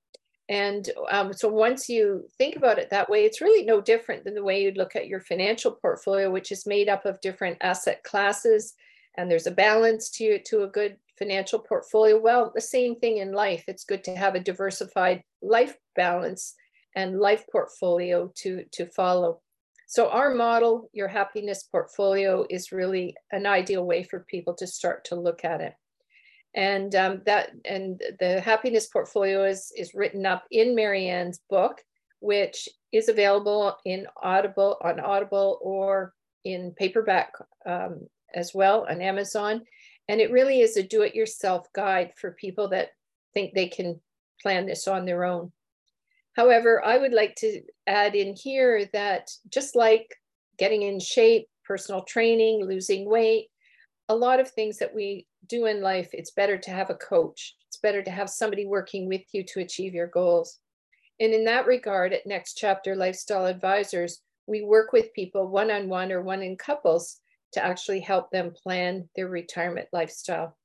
And 0.51 0.91
um, 1.11 1.33
so 1.33 1.49
once 1.49 1.89
you 1.89 2.29
think 2.37 2.57
about 2.57 2.79
it 2.79 2.91
that 2.91 3.09
way, 3.09 3.25
it's 3.25 3.41
really 3.41 3.65
no 3.65 3.81
different 3.81 4.25
than 4.25 4.35
the 4.35 4.43
way 4.43 4.63
you'd 4.63 4.77
look 4.77 4.97
at 4.97 5.07
your 5.07 5.21
financial 5.21 5.71
portfolio, 5.73 6.31
which 6.31 6.51
is 6.51 6.67
made 6.67 6.89
up 6.89 7.07
of 7.07 7.21
different 7.21 7.57
asset 7.61 8.03
classes. 8.03 8.75
And 9.17 9.31
there's 9.31 9.47
a 9.47 9.53
balance 9.53 10.11
to, 10.11 10.41
to 10.43 10.65
a 10.65 10.69
good 10.69 10.97
financial 11.21 11.59
portfolio? 11.59 12.19
Well, 12.19 12.51
the 12.55 12.61
same 12.61 12.97
thing 12.97 13.19
in 13.19 13.33
life. 13.33 13.65
It's 13.69 13.85
good 13.85 14.03
to 14.05 14.17
have 14.17 14.35
a 14.35 14.41
diversified 14.41 15.23
life 15.43 15.77
balance 15.95 16.55
and 16.97 17.21
life 17.21 17.45
portfolio 17.53 18.33
to, 18.39 18.65
to 18.73 18.87
follow. 18.87 19.41
So 19.87 20.09
our 20.09 20.35
model, 20.35 20.89
your 20.93 21.09
happiness 21.09 21.65
portfolio, 21.65 22.47
is 22.49 22.73
really 22.73 23.15
an 23.33 23.45
ideal 23.45 23.85
way 23.85 24.03
for 24.03 24.21
people 24.21 24.55
to 24.55 24.67
start 24.67 25.05
to 25.07 25.17
look 25.17 25.45
at 25.45 25.61
it. 25.61 25.75
And 26.55 26.95
um, 26.95 27.23
that 27.27 27.51
and 27.65 28.01
the 28.19 28.41
happiness 28.41 28.87
portfolio 28.87 29.45
is, 29.45 29.73
is 29.77 29.95
written 29.95 30.27
up 30.27 30.45
in 30.51 30.75
Marianne's 30.75 31.41
book, 31.51 31.81
which 32.21 32.69
is 32.93 33.09
available 33.09 33.77
in 33.85 34.07
Audible 34.23 34.77
on 34.83 34.99
Audible 35.01 35.59
or 35.61 36.15
in 36.45 36.73
paperback 36.77 37.33
um, 37.67 38.07
as 38.35 38.53
well 38.55 38.87
on 38.89 39.01
Amazon. 39.01 39.63
And 40.11 40.21
it 40.21 40.33
really 40.33 40.61
is 40.61 40.77
a 40.77 40.83
do 40.83 41.03
it 41.03 41.15
yourself 41.15 41.73
guide 41.73 42.15
for 42.17 42.33
people 42.33 42.69
that 42.71 42.89
think 43.33 43.55
they 43.55 43.69
can 43.69 44.01
plan 44.43 44.67
this 44.67 44.89
on 44.89 45.05
their 45.05 45.23
own. 45.23 45.53
However, 46.33 46.85
I 46.85 46.99
would 46.99 47.13
like 47.13 47.37
to 47.37 47.63
add 47.87 48.17
in 48.17 48.35
here 48.35 48.91
that 48.93 49.31
just 49.51 49.77
like 49.77 50.13
getting 50.59 50.83
in 50.83 50.99
shape, 50.99 51.47
personal 51.65 52.03
training, 52.03 52.67
losing 52.67 53.09
weight, 53.09 53.51
a 54.09 54.15
lot 54.17 54.41
of 54.41 54.51
things 54.51 54.79
that 54.79 54.93
we 54.93 55.29
do 55.47 55.67
in 55.67 55.81
life, 55.81 56.09
it's 56.13 56.33
better 56.33 56.59
to 56.59 56.71
have 56.73 56.91
a 56.91 56.97
coach. 56.97 57.55
It's 57.69 57.77
better 57.77 58.03
to 58.03 58.11
have 58.11 58.29
somebody 58.29 58.67
working 58.67 59.07
with 59.07 59.23
you 59.31 59.45
to 59.45 59.61
achieve 59.61 59.95
your 59.95 60.09
goals. 60.09 60.59
And 61.21 61.33
in 61.33 61.45
that 61.45 61.67
regard, 61.67 62.13
at 62.13 62.27
Next 62.27 62.55
Chapter 62.55 62.97
Lifestyle 62.97 63.47
Advisors, 63.47 64.23
we 64.49 64.63
work 64.63 64.93
with 64.93 65.15
people 65.15 65.47
one 65.47 65.71
on 65.71 65.89
one 65.89 66.11
or 66.11 66.21
one 66.21 66.43
in 66.43 66.57
couples 66.57 67.21
to 67.53 67.65
actually 67.65 68.01
help 68.01 68.31
them 68.31 68.53
plan 68.63 69.09
their 69.17 69.29
retirement 69.29 69.89
lifestyle. 69.93 70.57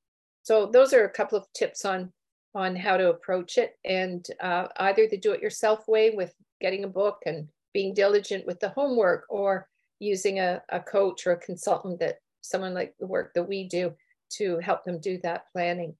So 0.43 0.67
those 0.67 0.93
are 0.93 1.05
a 1.05 1.09
couple 1.09 1.37
of 1.37 1.45
tips 1.53 1.85
on 1.85 2.11
on 2.53 2.73
how 2.73 2.95
to 2.95 3.09
approach 3.09 3.57
it, 3.57 3.73
and 3.83 4.25
uh, 4.39 4.67
either 4.77 5.07
the 5.07 5.17
do-it-yourself 5.17 5.87
way 5.89 6.11
with 6.11 6.33
getting 6.61 6.85
a 6.85 6.87
book 6.87 7.17
and 7.25 7.49
being 7.73 7.93
diligent 7.93 8.45
with 8.45 8.59
the 8.61 8.69
homework, 8.69 9.25
or 9.29 9.67
using 9.99 10.39
a, 10.39 10.61
a 10.69 10.79
coach 10.79 11.27
or 11.27 11.33
a 11.33 11.37
consultant 11.37 11.99
that 11.99 12.15
someone 12.41 12.73
like 12.73 12.93
the 12.97 13.07
work 13.07 13.33
that 13.33 13.49
we 13.49 13.67
do 13.67 13.93
to 14.29 14.57
help 14.59 14.85
them 14.85 15.01
do 15.01 15.19
that 15.21 15.43
planning. 15.51 15.93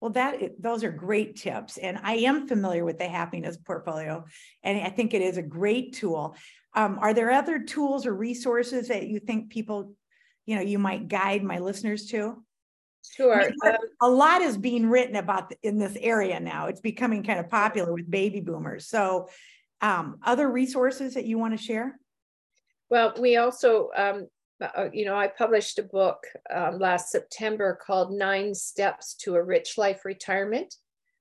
Well, 0.00 0.12
that 0.12 0.40
those 0.58 0.82
are 0.84 0.90
great 0.90 1.36
tips, 1.36 1.76
and 1.76 1.98
I 2.02 2.14
am 2.14 2.48
familiar 2.48 2.86
with 2.86 2.96
the 2.96 3.08
happiness 3.08 3.58
portfolio, 3.58 4.24
and 4.62 4.80
I 4.80 4.88
think 4.88 5.12
it 5.12 5.20
is 5.20 5.36
a 5.36 5.42
great 5.42 5.92
tool. 5.92 6.34
Um, 6.74 6.98
are 7.02 7.12
there 7.12 7.30
other 7.30 7.58
tools 7.58 8.06
or 8.06 8.14
resources 8.14 8.88
that 8.88 9.08
you 9.08 9.18
think 9.18 9.50
people 9.50 9.92
you 10.46 10.56
know 10.56 10.62
you 10.62 10.78
might 10.78 11.08
guide 11.08 11.42
my 11.42 11.58
listeners 11.58 12.06
to? 12.06 12.42
Sure. 13.16 13.50
Um, 13.64 13.76
a 14.02 14.08
lot 14.08 14.42
is 14.42 14.56
being 14.56 14.88
written 14.88 15.16
about 15.16 15.52
in 15.62 15.78
this 15.78 15.96
area 16.00 16.38
now. 16.38 16.66
It's 16.66 16.80
becoming 16.80 17.22
kind 17.22 17.40
of 17.40 17.48
popular 17.48 17.92
with 17.92 18.10
baby 18.10 18.40
boomers. 18.40 18.88
So, 18.88 19.28
um, 19.80 20.18
other 20.22 20.50
resources 20.50 21.14
that 21.14 21.24
you 21.24 21.38
want 21.38 21.56
to 21.56 21.62
share? 21.62 21.98
Well, 22.90 23.14
we 23.18 23.36
also, 23.36 23.88
um, 23.96 24.26
uh, 24.60 24.88
you 24.92 25.04
know, 25.04 25.16
I 25.16 25.28
published 25.28 25.78
a 25.78 25.82
book 25.82 26.18
um, 26.54 26.78
last 26.78 27.10
September 27.10 27.78
called 27.84 28.12
Nine 28.12 28.54
Steps 28.54 29.14
to 29.20 29.36
a 29.36 29.42
Rich 29.42 29.78
Life 29.78 30.04
Retirement 30.04 30.74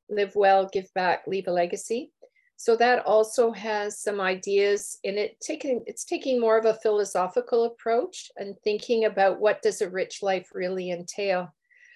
Live 0.10 0.36
Well, 0.36 0.68
Give 0.72 0.92
Back, 0.94 1.24
Leave 1.28 1.48
a 1.48 1.52
Legacy. 1.52 2.12
So 2.60 2.76
that 2.76 3.06
also 3.06 3.54
has 3.54 4.02
some 4.02 4.20
ideas 4.20 5.00
in 5.06 5.18
it. 5.18 5.40
Taking 5.40 5.82
it's 5.88 6.04
taking 6.04 6.42
more 6.42 6.58
of 6.58 6.66
a 6.66 6.74
philosophical 6.74 7.64
approach 7.64 8.30
and 8.36 8.54
thinking 8.66 9.06
about 9.06 9.40
what 9.40 9.62
does 9.62 9.82
a 9.82 9.90
rich 9.90 10.22
life 10.22 10.50
really 10.54 10.92
entail. 10.92 11.56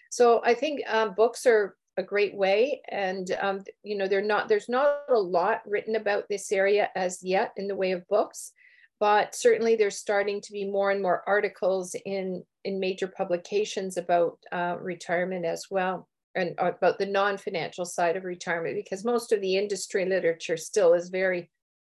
So 0.10 0.42
I 0.46 0.54
think 0.54 0.80
um, 0.88 1.16
books 1.16 1.46
are 1.46 1.76
a 1.98 2.04
great 2.04 2.34
way, 2.34 2.82
and 2.88 3.30
um, 3.42 3.66
you 3.84 3.98
know, 3.98 4.08
they're 4.08 4.22
not 4.22 4.48
there's 4.48 4.70
not 4.70 5.00
a 5.10 5.20
lot 5.20 5.64
written 5.68 5.98
about 5.98 6.30
this 6.30 6.50
area 6.50 6.88
as 6.96 7.22
yet 7.22 7.52
in 7.58 7.68
the 7.68 7.76
way 7.76 7.92
of 7.92 8.08
books, 8.08 8.54
but 9.02 9.36
certainly 9.36 9.76
there's 9.76 9.98
starting 9.98 10.40
to 10.40 10.54
be 10.54 10.64
more 10.64 10.92
and 10.92 11.02
more 11.02 11.26
articles 11.28 11.94
in 12.06 12.42
in 12.64 12.80
major 12.80 13.10
publications 13.10 13.98
about 13.98 14.38
uh, 14.54 14.78
retirement 14.80 15.44
as 15.44 15.66
well 15.70 16.08
and 16.36 16.56
uh, 16.60 16.72
about 16.78 16.98
the 16.98 17.06
non-financial 17.06 17.86
side 17.86 18.16
of 18.16 18.24
retirement 18.24 18.76
because 18.76 19.06
most 19.06 19.32
of 19.32 19.42
the 19.42 19.58
industry 19.58 20.06
literature 20.06 20.58
still 20.58 20.94
is 20.94 21.10
very 21.10 21.50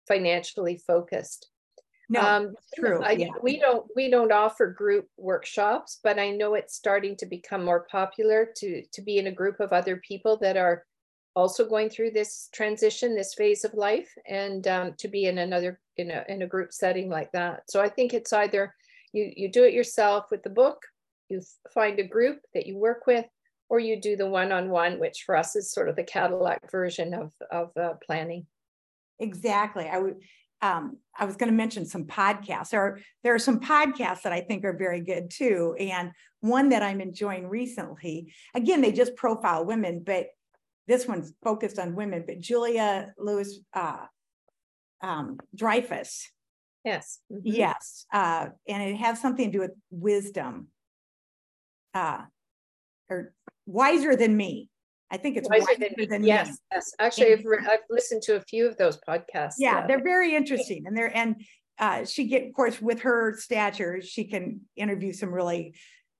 financially 0.07 0.81
focused. 0.85 1.49
No, 2.09 2.21
um, 2.21 2.55
true. 2.75 3.03
I, 3.03 3.11
yeah. 3.11 3.29
We 3.43 3.59
don't 3.59 3.85
we 3.95 4.09
don't 4.09 4.31
offer 4.31 4.65
group 4.65 5.07
workshops, 5.17 5.99
but 6.03 6.17
I 6.17 6.31
know 6.31 6.55
it's 6.55 6.75
starting 6.75 7.15
to 7.17 7.27
become 7.27 7.63
more 7.63 7.85
popular 7.91 8.49
to 8.57 8.83
to 8.91 9.01
be 9.01 9.19
in 9.19 9.27
a 9.27 9.31
group 9.31 9.59
of 9.59 9.71
other 9.71 9.97
people 9.97 10.35
that 10.37 10.57
are 10.57 10.85
also 11.35 11.69
going 11.69 11.89
through 11.89 12.11
this 12.11 12.49
transition, 12.51 13.15
this 13.15 13.35
phase 13.35 13.63
of 13.63 13.75
life, 13.75 14.11
and 14.27 14.67
um, 14.67 14.93
to 14.97 15.07
be 15.07 15.25
in 15.25 15.37
another 15.37 15.79
in 15.97 16.09
a 16.09 16.25
in 16.27 16.41
a 16.41 16.47
group 16.47 16.73
setting 16.73 17.09
like 17.09 17.31
that. 17.33 17.69
So 17.69 17.79
I 17.79 17.89
think 17.89 18.15
it's 18.15 18.33
either 18.33 18.73
you 19.13 19.31
you 19.35 19.51
do 19.51 19.63
it 19.63 19.73
yourself 19.73 20.25
with 20.31 20.41
the 20.41 20.49
book, 20.49 20.81
you 21.29 21.41
find 21.71 21.99
a 21.99 22.07
group 22.07 22.39
that 22.55 22.65
you 22.65 22.75
work 22.75 23.05
with, 23.05 23.25
or 23.69 23.79
you 23.79 24.01
do 24.01 24.15
the 24.15 24.27
one-on-one, 24.27 24.99
which 24.99 25.23
for 25.25 25.35
us 25.35 25.55
is 25.55 25.71
sort 25.71 25.89
of 25.89 25.95
the 25.95 26.03
Cadillac 26.03 26.69
version 26.71 27.13
of, 27.13 27.31
of 27.51 27.69
uh, 27.77 27.93
planning. 28.05 28.47
Exactly. 29.19 29.87
I 29.87 29.99
would, 29.99 30.15
um, 30.61 30.97
I 31.17 31.25
was 31.25 31.35
going 31.35 31.51
to 31.51 31.55
mention 31.55 31.85
some 31.85 32.05
podcasts. 32.05 32.71
There 32.71 32.81
are, 32.81 32.99
there 33.23 33.35
are 33.35 33.39
some 33.39 33.59
podcasts 33.59 34.23
that 34.23 34.33
I 34.33 34.41
think 34.41 34.65
are 34.65 34.75
very 34.75 35.01
good 35.01 35.29
too. 35.29 35.75
And 35.79 36.11
one 36.41 36.69
that 36.69 36.83
I'm 36.83 36.99
enjoying 36.99 37.47
recently, 37.47 38.33
again, 38.55 38.81
they 38.81 38.91
just 38.91 39.15
profile 39.15 39.65
women, 39.65 40.03
but 40.05 40.27
this 40.87 41.07
one's 41.07 41.33
focused 41.43 41.77
on 41.77 41.95
women, 41.95 42.23
but 42.25 42.39
Julia 42.39 43.13
Louis 43.17 43.59
uh, 43.73 44.05
um, 45.01 45.37
Dreyfus. 45.55 46.27
Yes. 46.83 47.19
Mm-hmm. 47.31 47.41
Yes. 47.43 48.05
Uh, 48.11 48.47
and 48.67 48.81
it 48.81 48.95
has 48.95 49.21
something 49.21 49.51
to 49.51 49.57
do 49.57 49.59
with 49.59 49.75
wisdom. 49.91 50.69
Uh, 51.93 52.21
or 53.09 53.33
wiser 53.69 54.15
than 54.15 54.35
me. 54.35 54.69
I 55.11 55.17
think 55.17 55.37
it's 55.37 55.49
wiser, 55.49 55.65
wiser 55.67 55.89
than, 55.97 56.09
than, 56.09 56.23
yes, 56.23 56.49
me. 56.49 56.55
Yes, 56.71 56.93
actually, 56.99 57.33
I've, 57.33 57.45
re- 57.45 57.65
I've, 57.67 57.79
listened 57.89 58.21
to 58.23 58.35
a 58.35 58.41
few 58.41 58.67
of 58.67 58.77
those 58.77 58.99
podcasts. 59.07 59.55
Yeah, 59.57 59.79
yeah. 59.79 59.87
they're 59.87 60.03
very 60.03 60.35
interesting, 60.35 60.83
and 60.85 60.95
they're 60.95 61.15
and 61.15 61.43
uh, 61.79 62.05
she 62.05 62.25
get, 62.25 62.45
of 62.45 62.53
course, 62.53 62.81
with 62.81 63.01
her 63.01 63.35
stature, 63.37 64.01
she 64.01 64.25
can 64.25 64.61
interview 64.75 65.13
some 65.13 65.33
really 65.33 65.73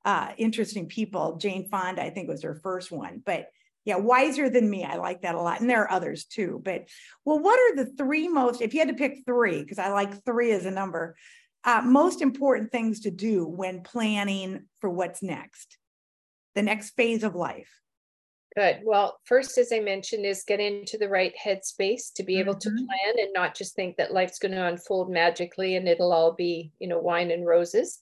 uh, 0.05 0.29
interesting 0.37 0.87
people. 0.87 1.37
Jane 1.37 1.67
Fonda, 1.69 2.01
I 2.01 2.09
think, 2.09 2.29
was 2.29 2.43
her 2.43 2.55
first 2.55 2.91
one, 2.91 3.21
but 3.23 3.47
yeah, 3.85 3.97
wiser 3.97 4.49
than 4.49 4.69
me. 4.69 4.83
I 4.83 4.95
like 4.95 5.21
that 5.21 5.35
a 5.35 5.41
lot, 5.41 5.61
and 5.61 5.69
there 5.69 5.83
are 5.83 5.91
others 5.91 6.25
too. 6.25 6.61
But 6.63 6.85
well, 7.25 7.39
what 7.39 7.59
are 7.59 7.83
the 7.83 7.91
three 7.95 8.27
most? 8.27 8.61
If 8.61 8.73
you 8.73 8.79
had 8.79 8.89
to 8.89 8.95
pick 8.95 9.19
three, 9.25 9.61
because 9.61 9.79
I 9.79 9.89
like 9.89 10.23
three 10.25 10.51
as 10.51 10.65
a 10.65 10.71
number, 10.71 11.15
uh, 11.63 11.81
most 11.83 12.21
important 12.21 12.71
things 12.71 13.01
to 13.01 13.11
do 13.11 13.45
when 13.45 13.81
planning 13.81 14.65
for 14.79 14.89
what's 14.89 15.21
next? 15.21 15.78
The 16.55 16.63
next 16.63 16.91
phase 16.91 17.23
of 17.23 17.35
life? 17.35 17.69
Good. 18.55 18.81
Well, 18.83 19.19
first, 19.25 19.57
as 19.57 19.71
I 19.71 19.79
mentioned, 19.79 20.25
is 20.25 20.43
get 20.43 20.59
into 20.59 20.97
the 20.97 21.07
right 21.07 21.33
headspace 21.41 22.11
to 22.15 22.23
be 22.23 22.39
able 22.39 22.55
mm-hmm. 22.55 22.75
to 22.75 22.85
plan 22.85 23.19
and 23.19 23.33
not 23.33 23.55
just 23.55 23.75
think 23.75 23.97
that 23.97 24.13
life's 24.13 24.39
going 24.39 24.53
to 24.53 24.65
unfold 24.65 25.11
magically 25.11 25.75
and 25.75 25.87
it'll 25.87 26.11
all 26.11 26.33
be, 26.33 26.71
you 26.79 26.87
know, 26.87 26.99
wine 26.99 27.31
and 27.31 27.45
roses. 27.45 28.01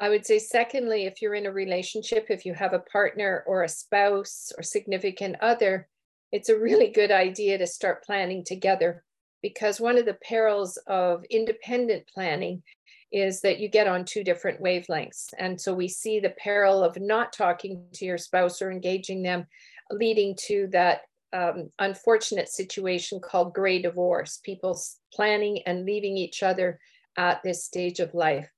I 0.00 0.10
would 0.10 0.24
say, 0.24 0.38
secondly, 0.38 1.06
if 1.06 1.20
you're 1.20 1.34
in 1.34 1.46
a 1.46 1.52
relationship, 1.52 2.26
if 2.28 2.44
you 2.44 2.54
have 2.54 2.72
a 2.72 2.78
partner 2.78 3.42
or 3.46 3.62
a 3.62 3.68
spouse 3.68 4.52
or 4.56 4.62
significant 4.62 5.36
other, 5.40 5.88
it's 6.30 6.50
a 6.50 6.58
really 6.58 6.90
good 6.90 7.10
idea 7.10 7.58
to 7.58 7.66
start 7.66 8.04
planning 8.04 8.44
together 8.44 9.02
because 9.42 9.80
one 9.80 9.98
of 9.98 10.04
the 10.04 10.18
perils 10.22 10.78
of 10.86 11.24
independent 11.30 12.06
planning 12.12 12.62
is 13.10 13.40
that 13.40 13.58
you 13.58 13.68
get 13.68 13.86
on 13.86 14.04
two 14.04 14.22
different 14.22 14.60
wavelengths. 14.60 15.28
And 15.38 15.60
so 15.60 15.74
we 15.74 15.88
see 15.88 16.20
the 16.20 16.34
peril 16.42 16.84
of 16.84 17.00
not 17.00 17.32
talking 17.32 17.84
to 17.94 18.04
your 18.04 18.18
spouse 18.18 18.60
or 18.60 18.70
engaging 18.70 19.22
them, 19.22 19.46
leading 19.90 20.36
to 20.46 20.68
that 20.72 21.02
um, 21.32 21.70
unfortunate 21.78 22.48
situation 22.48 23.20
called 23.20 23.54
gray 23.54 23.80
divorce, 23.80 24.40
people 24.42 24.78
planning 25.12 25.62
and 25.66 25.84
leaving 25.84 26.16
each 26.16 26.42
other 26.42 26.78
at 27.16 27.42
this 27.42 27.64
stage 27.64 28.00
of 28.00 28.14
life. 28.14 28.50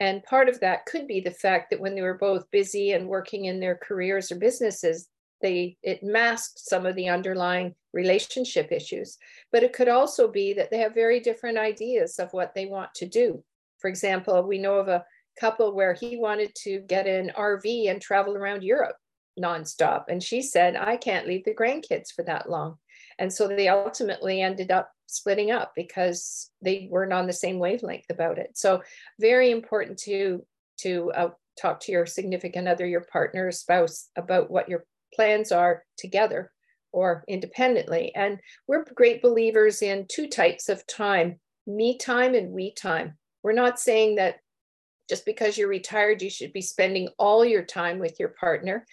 And 0.00 0.24
part 0.24 0.48
of 0.48 0.60
that 0.60 0.86
could 0.86 1.06
be 1.06 1.20
the 1.20 1.30
fact 1.30 1.70
that 1.70 1.80
when 1.80 1.94
they 1.94 2.02
were 2.02 2.18
both 2.18 2.50
busy 2.50 2.92
and 2.92 3.06
working 3.08 3.44
in 3.44 3.60
their 3.60 3.76
careers 3.76 4.32
or 4.32 4.36
businesses, 4.36 5.08
they 5.40 5.76
it 5.82 6.02
masked 6.02 6.58
some 6.58 6.86
of 6.86 6.96
the 6.96 7.08
underlying 7.08 7.74
relationship 7.92 8.72
issues. 8.72 9.18
But 9.52 9.62
it 9.62 9.72
could 9.72 9.88
also 9.88 10.28
be 10.28 10.54
that 10.54 10.70
they 10.70 10.78
have 10.78 10.94
very 10.94 11.20
different 11.20 11.58
ideas 11.58 12.18
of 12.18 12.32
what 12.32 12.54
they 12.54 12.66
want 12.66 12.94
to 12.94 13.06
do. 13.06 13.44
For 13.82 13.88
example, 13.88 14.42
we 14.42 14.58
know 14.58 14.76
of 14.76 14.88
a 14.88 15.04
couple 15.38 15.74
where 15.74 15.92
he 15.92 16.16
wanted 16.16 16.54
to 16.62 16.80
get 16.88 17.06
an 17.06 17.32
RV 17.36 17.90
and 17.90 18.00
travel 18.00 18.36
around 18.36 18.62
Europe 18.62 18.96
nonstop. 19.38 20.04
And 20.08 20.22
she 20.22 20.40
said, 20.40 20.76
I 20.76 20.96
can't 20.96 21.26
leave 21.26 21.44
the 21.44 21.54
grandkids 21.54 22.12
for 22.14 22.22
that 22.24 22.48
long. 22.48 22.76
And 23.18 23.32
so 23.32 23.48
they 23.48 23.68
ultimately 23.68 24.40
ended 24.40 24.70
up 24.70 24.90
splitting 25.06 25.50
up 25.50 25.72
because 25.76 26.50
they 26.62 26.88
weren't 26.90 27.12
on 27.12 27.26
the 27.26 27.32
same 27.32 27.58
wavelength 27.58 28.06
about 28.10 28.38
it. 28.38 28.52
So 28.54 28.82
very 29.20 29.50
important 29.50 29.98
to 30.00 30.44
to 30.78 31.12
uh, 31.12 31.30
talk 31.60 31.80
to 31.80 31.92
your 31.92 32.06
significant 32.06 32.66
other, 32.66 32.86
your 32.86 33.04
partner, 33.12 33.52
spouse 33.52 34.08
about 34.16 34.50
what 34.50 34.68
your 34.68 34.84
plans 35.14 35.52
are 35.52 35.84
together 35.98 36.50
or 36.92 37.24
independently. 37.28 38.12
And 38.14 38.40
we're 38.66 38.84
great 38.94 39.22
believers 39.22 39.82
in 39.82 40.06
two 40.08 40.28
types 40.28 40.68
of 40.68 40.86
time, 40.86 41.38
me 41.66 41.98
time 41.98 42.34
and 42.34 42.50
we 42.50 42.72
time. 42.74 43.16
We're 43.42 43.52
not 43.52 43.80
saying 43.80 44.16
that 44.16 44.36
just 45.08 45.26
because 45.26 45.58
you're 45.58 45.68
retired, 45.68 46.22
you 46.22 46.30
should 46.30 46.52
be 46.52 46.62
spending 46.62 47.08
all 47.18 47.44
your 47.44 47.64
time 47.64 47.98
with 47.98 48.18
your 48.18 48.30
partner, 48.30 48.86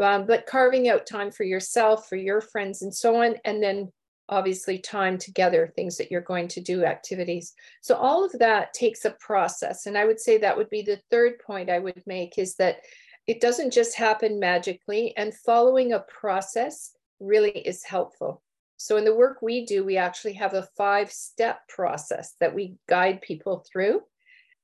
um, 0.00 0.26
but 0.26 0.46
carving 0.46 0.88
out 0.88 1.06
time 1.06 1.30
for 1.30 1.44
yourself, 1.44 2.08
for 2.08 2.16
your 2.16 2.40
friends, 2.40 2.82
and 2.82 2.94
so 2.94 3.22
on. 3.22 3.34
And 3.44 3.62
then 3.62 3.92
obviously 4.28 4.78
time 4.78 5.18
together, 5.18 5.72
things 5.74 5.96
that 5.96 6.10
you're 6.10 6.20
going 6.20 6.48
to 6.48 6.60
do, 6.60 6.84
activities. 6.84 7.52
So 7.80 7.94
all 7.94 8.24
of 8.24 8.32
that 8.38 8.74
takes 8.74 9.04
a 9.04 9.16
process. 9.20 9.86
And 9.86 9.96
I 9.96 10.04
would 10.04 10.20
say 10.20 10.38
that 10.38 10.56
would 10.56 10.70
be 10.70 10.82
the 10.82 11.00
third 11.10 11.38
point 11.46 11.70
I 11.70 11.78
would 11.78 12.02
make 12.06 12.38
is 12.38 12.56
that 12.56 12.78
it 13.26 13.40
doesn't 13.40 13.72
just 13.72 13.96
happen 13.96 14.38
magically, 14.38 15.16
and 15.16 15.34
following 15.34 15.92
a 15.92 16.00
process 16.00 16.92
really 17.18 17.50
is 17.50 17.82
helpful. 17.82 18.42
So 18.76 18.96
in 18.96 19.04
the 19.04 19.14
work 19.14 19.40
we 19.40 19.64
do, 19.64 19.84
we 19.84 19.96
actually 19.96 20.34
have 20.34 20.54
a 20.54 20.68
five 20.76 21.10
step 21.10 21.66
process 21.68 22.34
that 22.40 22.54
we 22.54 22.76
guide 22.88 23.22
people 23.22 23.64
through. 23.70 24.02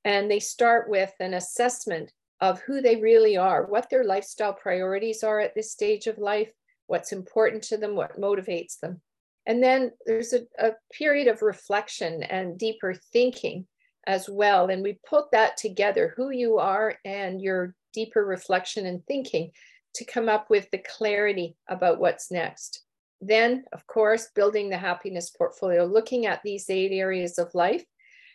And 0.05 0.31
they 0.31 0.41
start 0.41 0.91
with 0.91 1.13
an 1.21 1.35
assessment 1.35 2.13
of 2.41 2.61
who 2.63 2.81
they 2.81 2.97
really 2.97 3.37
are, 3.37 3.67
what 3.67 3.89
their 3.89 4.05
lifestyle 4.05 4.53
priorities 4.53 5.23
are 5.23 5.41
at 5.41 5.55
this 5.55 5.71
stage 5.71 6.09
of 6.09 6.19
life, 6.19 6.53
what's 6.89 7.13
important 7.13 7.63
to 7.63 7.77
them, 7.77 7.95
what 7.95 8.21
motivates 8.21 8.81
them. 8.81 9.01
And 9.47 9.63
then 9.63 9.93
there's 10.07 10.33
a, 10.33 10.43
a 10.59 10.73
period 10.93 11.29
of 11.29 11.43
reflection 11.43 12.23
and 12.25 12.59
deeper 12.59 12.95
thinking 13.13 13.67
as 14.07 14.29
well. 14.29 14.69
And 14.69 14.83
we 14.83 14.99
put 15.09 15.31
that 15.33 15.57
together, 15.57 16.15
who 16.17 16.31
you 16.31 16.59
are 16.59 16.97
and 17.05 17.41
your 17.41 17.75
deeper 17.93 18.25
reflection 18.25 18.87
and 18.87 19.05
thinking 19.07 19.53
to 19.95 20.05
come 20.05 20.29
up 20.29 20.51
with 20.51 20.71
the 20.71 20.79
clarity 20.79 21.57
about 21.69 22.01
what's 22.01 22.31
next. 22.31 22.83
Then, 23.25 23.65
of 23.73 23.87
course, 23.87 24.31
building 24.35 24.69
the 24.69 24.77
happiness 24.77 25.31
portfolio, 25.31 25.85
looking 25.85 26.27
at 26.27 26.43
these 26.43 26.69
eight 26.69 26.91
areas 26.91 27.39
of 27.39 27.55
life 27.55 27.85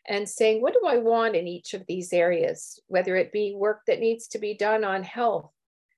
and 0.07 0.27
saying, 0.27 0.61
what 0.61 0.73
do 0.73 0.87
I 0.87 0.97
want 0.97 1.35
in 1.35 1.45
each 1.45 1.73
of 1.73 1.85
these 1.87 2.13
areas? 2.13 2.79
Whether 2.87 3.17
it 3.17 3.33
be 3.33 3.53
work 3.53 3.81
that 3.87 3.99
needs 3.99 4.27
to 4.29 4.39
be 4.39 4.53
done 4.53 4.85
on 4.85 5.03
health 5.03 5.51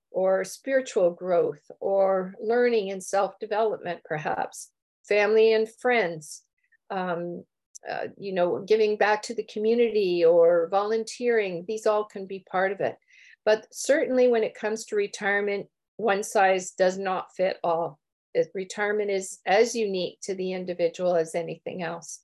or 0.09 0.43
spiritual 0.43 1.11
growth 1.11 1.61
or 1.79 2.33
learning 2.41 2.89
and 2.89 3.03
self 3.03 3.37
development, 3.37 4.01
perhaps, 4.03 4.71
family 5.07 5.53
and 5.53 5.69
friends, 5.69 6.41
um, 6.89 7.43
uh, 7.87 8.07
you 8.17 8.33
know, 8.33 8.63
giving 8.67 8.97
back 8.97 9.21
to 9.21 9.35
the 9.35 9.43
community 9.43 10.25
or 10.25 10.67
volunteering, 10.71 11.63
these 11.67 11.85
all 11.85 12.05
can 12.05 12.25
be 12.25 12.43
part 12.51 12.71
of 12.71 12.79
it. 12.81 12.97
But 13.45 13.67
certainly 13.71 14.27
when 14.29 14.43
it 14.43 14.55
comes 14.55 14.85
to 14.85 14.95
retirement, 14.95 15.67
one 15.97 16.23
size 16.23 16.71
does 16.71 16.97
not 16.97 17.35
fit 17.35 17.57
all 17.63 17.99
retirement 18.53 19.09
is 19.09 19.39
as 19.45 19.75
unique 19.75 20.19
to 20.21 20.35
the 20.35 20.53
individual 20.53 21.15
as 21.15 21.35
anything 21.35 21.83
else. 21.83 22.21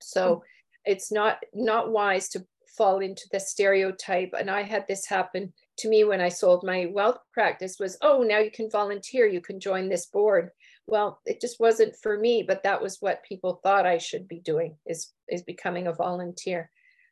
So 0.00 0.36
mm. 0.36 0.40
it's 0.84 1.12
not 1.12 1.38
not 1.54 1.90
wise 1.90 2.28
to 2.30 2.46
fall 2.76 3.00
into 3.00 3.24
the 3.30 3.40
stereotype. 3.40 4.32
And 4.38 4.50
I 4.50 4.62
had 4.62 4.86
this 4.88 5.06
happen 5.06 5.52
to 5.78 5.88
me 5.88 6.04
when 6.04 6.20
I 6.20 6.28
sold 6.28 6.64
my 6.64 6.86
wealth 6.86 7.18
practice 7.32 7.76
was, 7.78 7.98
oh, 8.02 8.22
now 8.22 8.38
you 8.38 8.50
can 8.50 8.70
volunteer, 8.70 9.26
you 9.26 9.40
can 9.40 9.60
join 9.60 9.88
this 9.88 10.06
board. 10.06 10.50
Well, 10.86 11.20
it 11.26 11.40
just 11.40 11.60
wasn't 11.60 11.94
for 12.02 12.18
me, 12.18 12.42
but 12.42 12.62
that 12.62 12.82
was 12.82 12.98
what 13.00 13.24
people 13.24 13.60
thought 13.62 13.86
I 13.86 13.98
should 13.98 14.26
be 14.26 14.40
doing 14.40 14.76
is, 14.86 15.12
is 15.28 15.42
becoming 15.42 15.86
a 15.86 15.92
volunteer. 15.92 16.70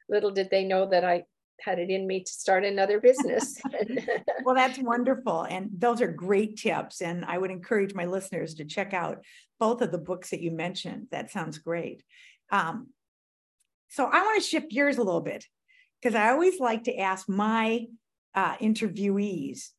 Little 0.08 0.30
did 0.30 0.50
they 0.50 0.64
know 0.64 0.88
that 0.90 1.04
I 1.04 1.24
had 1.62 1.78
it 1.78 1.90
in 1.90 2.06
me 2.06 2.22
to 2.22 2.32
start 2.32 2.64
another 2.64 3.00
business. 3.00 3.60
well, 4.44 4.54
that's 4.54 4.78
wonderful. 4.78 5.42
And 5.42 5.70
those 5.76 6.00
are 6.00 6.10
great 6.10 6.56
tips. 6.56 7.00
And 7.00 7.24
I 7.24 7.38
would 7.38 7.50
encourage 7.50 7.94
my 7.94 8.06
listeners 8.06 8.54
to 8.54 8.64
check 8.64 8.94
out 8.94 9.24
both 9.58 9.82
of 9.82 9.92
the 9.92 9.98
books 9.98 10.30
that 10.30 10.40
you 10.40 10.50
mentioned. 10.50 11.08
That 11.10 11.30
sounds 11.30 11.58
great. 11.58 12.02
Um, 12.50 12.88
so 13.88 14.06
I 14.06 14.22
want 14.22 14.42
to 14.42 14.48
shift 14.48 14.70
gears 14.70 14.98
a 14.98 15.02
little 15.02 15.20
bit 15.20 15.44
because 16.00 16.14
I 16.14 16.30
always 16.30 16.60
like 16.60 16.84
to 16.84 16.96
ask 16.96 17.28
my 17.28 17.86
uh, 18.34 18.56
interviewees 18.56 19.70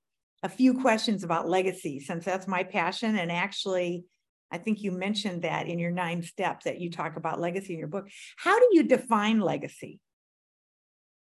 a 0.43 0.50
few 0.50 0.79
questions 0.81 1.23
about 1.23 1.47
legacy, 1.47 2.00
since 2.00 2.25
that's 2.25 2.47
my 2.47 2.63
passion. 2.63 3.15
And 3.17 3.31
actually, 3.31 4.05
I 4.51 4.57
think 4.57 4.81
you 4.81 4.91
mentioned 4.91 5.43
that 5.43 5.67
in 5.67 5.79
your 5.79 5.91
nine 5.91 6.23
steps 6.23 6.65
that 6.65 6.79
you 6.79 6.91
talk 6.91 7.15
about 7.15 7.39
legacy 7.39 7.73
in 7.73 7.79
your 7.79 7.88
book. 7.88 8.09
How 8.38 8.59
do 8.59 8.67
you 8.71 8.83
define 8.83 9.39
legacy? 9.39 10.00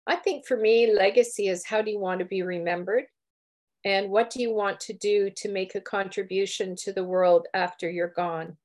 I 0.05 0.17
think 0.17 0.45
for 0.45 0.57
me, 0.57 0.93
legacy 0.93 1.47
is 1.47 1.65
how 1.65 1.81
do 1.81 1.91
you 1.91 1.99
want 1.99 2.19
to 2.19 2.25
be 2.25 2.41
remembered? 2.41 3.05
And 3.85 4.09
what 4.09 4.29
do 4.29 4.41
you 4.41 4.53
want 4.53 4.79
to 4.81 4.93
do 4.93 5.29
to 5.37 5.49
make 5.49 5.75
a 5.75 5.81
contribution 5.81 6.75
to 6.77 6.93
the 6.93 7.03
world 7.03 7.47
after 7.53 7.89
you're 7.89 8.13
gone? 8.15 8.57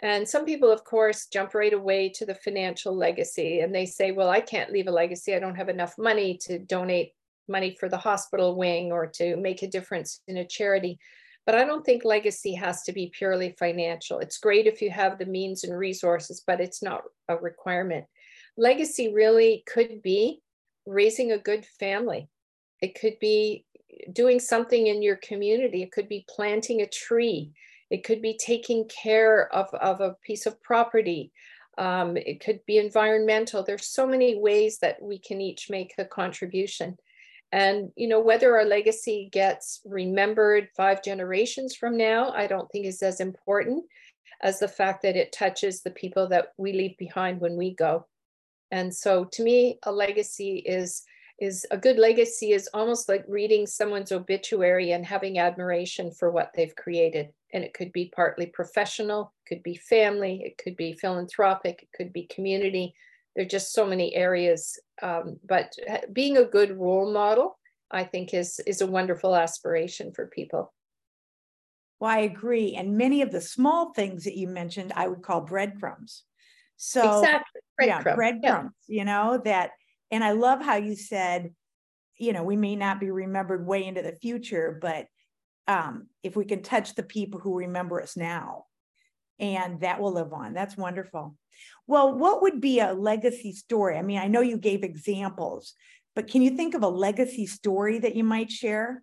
And 0.00 0.28
some 0.28 0.44
people, 0.44 0.70
of 0.70 0.84
course, 0.84 1.26
jump 1.26 1.54
right 1.54 1.72
away 1.72 2.08
to 2.10 2.24
the 2.24 2.34
financial 2.34 2.94
legacy 2.94 3.60
and 3.60 3.74
they 3.74 3.84
say, 3.84 4.12
well, 4.12 4.30
I 4.30 4.40
can't 4.40 4.72
leave 4.72 4.86
a 4.86 4.92
legacy. 4.92 5.34
I 5.34 5.40
don't 5.40 5.56
have 5.56 5.68
enough 5.68 5.98
money 5.98 6.38
to 6.42 6.58
donate 6.58 7.12
money 7.48 7.76
for 7.78 7.88
the 7.88 7.96
hospital 7.96 8.56
wing 8.56 8.92
or 8.92 9.06
to 9.06 9.36
make 9.36 9.62
a 9.62 9.68
difference 9.68 10.20
in 10.28 10.36
a 10.36 10.46
charity. 10.46 10.98
But 11.46 11.56
I 11.56 11.64
don't 11.64 11.84
think 11.84 12.04
legacy 12.04 12.54
has 12.54 12.82
to 12.84 12.92
be 12.92 13.10
purely 13.12 13.56
financial. 13.58 14.18
It's 14.18 14.38
great 14.38 14.66
if 14.66 14.80
you 14.80 14.90
have 14.90 15.18
the 15.18 15.26
means 15.26 15.64
and 15.64 15.76
resources, 15.76 16.44
but 16.46 16.60
it's 16.60 16.82
not 16.82 17.02
a 17.28 17.36
requirement. 17.36 18.04
Legacy 18.56 19.12
really 19.12 19.64
could 19.66 20.02
be 20.02 20.42
raising 20.88 21.32
a 21.32 21.38
good 21.38 21.64
family. 21.78 22.28
It 22.80 22.98
could 22.98 23.18
be 23.20 23.64
doing 24.12 24.40
something 24.40 24.86
in 24.86 25.02
your 25.02 25.16
community. 25.16 25.82
It 25.82 25.92
could 25.92 26.08
be 26.08 26.24
planting 26.28 26.80
a 26.80 26.86
tree. 26.86 27.52
It 27.90 28.04
could 28.04 28.22
be 28.22 28.36
taking 28.38 28.88
care 28.88 29.52
of, 29.54 29.72
of 29.74 30.00
a 30.00 30.16
piece 30.22 30.46
of 30.46 30.62
property. 30.62 31.32
Um, 31.78 32.16
it 32.16 32.40
could 32.40 32.60
be 32.66 32.78
environmental. 32.78 33.62
There's 33.62 33.86
so 33.86 34.06
many 34.06 34.38
ways 34.38 34.78
that 34.78 35.00
we 35.00 35.18
can 35.18 35.40
each 35.40 35.70
make 35.70 35.94
a 35.98 36.04
contribution. 36.04 36.96
And 37.50 37.90
you 37.96 38.08
know 38.08 38.20
whether 38.20 38.56
our 38.56 38.64
legacy 38.64 39.30
gets 39.32 39.80
remembered 39.84 40.68
five 40.76 41.02
generations 41.02 41.74
from 41.74 41.96
now, 41.96 42.30
I 42.30 42.46
don't 42.46 42.70
think 42.70 42.84
is 42.84 43.02
as 43.02 43.20
important 43.20 43.84
as 44.42 44.58
the 44.58 44.68
fact 44.68 45.02
that 45.02 45.16
it 45.16 45.32
touches 45.32 45.80
the 45.80 45.90
people 45.90 46.28
that 46.28 46.52
we 46.58 46.72
leave 46.72 46.96
behind 46.98 47.40
when 47.40 47.56
we 47.56 47.74
go. 47.74 48.06
And 48.70 48.94
so 48.94 49.24
to 49.24 49.42
me, 49.42 49.78
a 49.84 49.92
legacy 49.92 50.58
is 50.58 51.04
is 51.38 51.64
a 51.70 51.78
good 51.78 51.98
legacy 51.98 52.50
is 52.50 52.68
almost 52.74 53.08
like 53.08 53.24
reading 53.28 53.64
someone's 53.64 54.10
obituary 54.10 54.90
and 54.90 55.06
having 55.06 55.38
admiration 55.38 56.10
for 56.10 56.32
what 56.32 56.50
they've 56.54 56.74
created. 56.74 57.28
And 57.52 57.62
it 57.62 57.74
could 57.74 57.92
be 57.92 58.12
partly 58.14 58.46
professional, 58.46 59.32
could 59.46 59.62
be 59.62 59.76
family, 59.76 60.42
it 60.44 60.58
could 60.58 60.76
be 60.76 60.94
philanthropic, 60.94 61.84
it 61.84 61.96
could 61.96 62.12
be 62.12 62.26
community. 62.26 62.92
There 63.36 63.44
are 63.44 63.48
just 63.48 63.72
so 63.72 63.86
many 63.86 64.16
areas. 64.16 64.80
Um, 65.00 65.38
but 65.46 65.72
being 66.12 66.38
a 66.38 66.44
good 66.44 66.76
role 66.76 67.12
model, 67.12 67.56
I 67.90 68.02
think, 68.02 68.34
is 68.34 68.60
is 68.66 68.80
a 68.80 68.86
wonderful 68.86 69.36
aspiration 69.36 70.12
for 70.12 70.26
people. 70.26 70.72
Well, 72.00 72.10
I 72.10 72.18
agree. 72.20 72.74
And 72.74 72.98
many 72.98 73.22
of 73.22 73.30
the 73.30 73.40
small 73.40 73.92
things 73.92 74.24
that 74.24 74.36
you 74.36 74.48
mentioned, 74.48 74.92
I 74.94 75.08
would 75.08 75.22
call 75.22 75.40
breadcrumbs. 75.42 76.24
So 76.76 77.20
exactly. 77.20 77.57
Breadcrumbs. 77.78 78.06
Yeah, 78.06 78.14
breadcrumbs, 78.14 78.72
yeah. 78.88 78.98
you 78.98 79.04
know, 79.04 79.40
that 79.44 79.70
and 80.10 80.24
I 80.24 80.32
love 80.32 80.62
how 80.62 80.76
you 80.76 80.94
said, 80.96 81.54
you 82.18 82.32
know, 82.32 82.42
we 82.42 82.56
may 82.56 82.76
not 82.76 83.00
be 83.00 83.10
remembered 83.10 83.66
way 83.66 83.84
into 83.84 84.02
the 84.02 84.12
future, 84.12 84.78
but 84.80 85.06
um, 85.66 86.08
if 86.22 86.34
we 86.34 86.44
can 86.44 86.62
touch 86.62 86.94
the 86.94 87.02
people 87.02 87.40
who 87.40 87.58
remember 87.58 88.02
us 88.02 88.16
now, 88.16 88.64
and 89.38 89.80
that 89.80 90.00
will 90.00 90.12
live 90.12 90.32
on. 90.32 90.54
That's 90.54 90.76
wonderful. 90.76 91.36
Well, 91.86 92.16
what 92.16 92.42
would 92.42 92.60
be 92.60 92.80
a 92.80 92.92
legacy 92.92 93.52
story? 93.52 93.96
I 93.96 94.02
mean, 94.02 94.18
I 94.18 94.26
know 94.26 94.40
you 94.40 94.56
gave 94.56 94.82
examples, 94.82 95.74
but 96.16 96.26
can 96.26 96.42
you 96.42 96.56
think 96.56 96.74
of 96.74 96.82
a 96.82 96.88
legacy 96.88 97.46
story 97.46 97.98
that 98.00 98.16
you 98.16 98.24
might 98.24 98.50
share? 98.50 99.02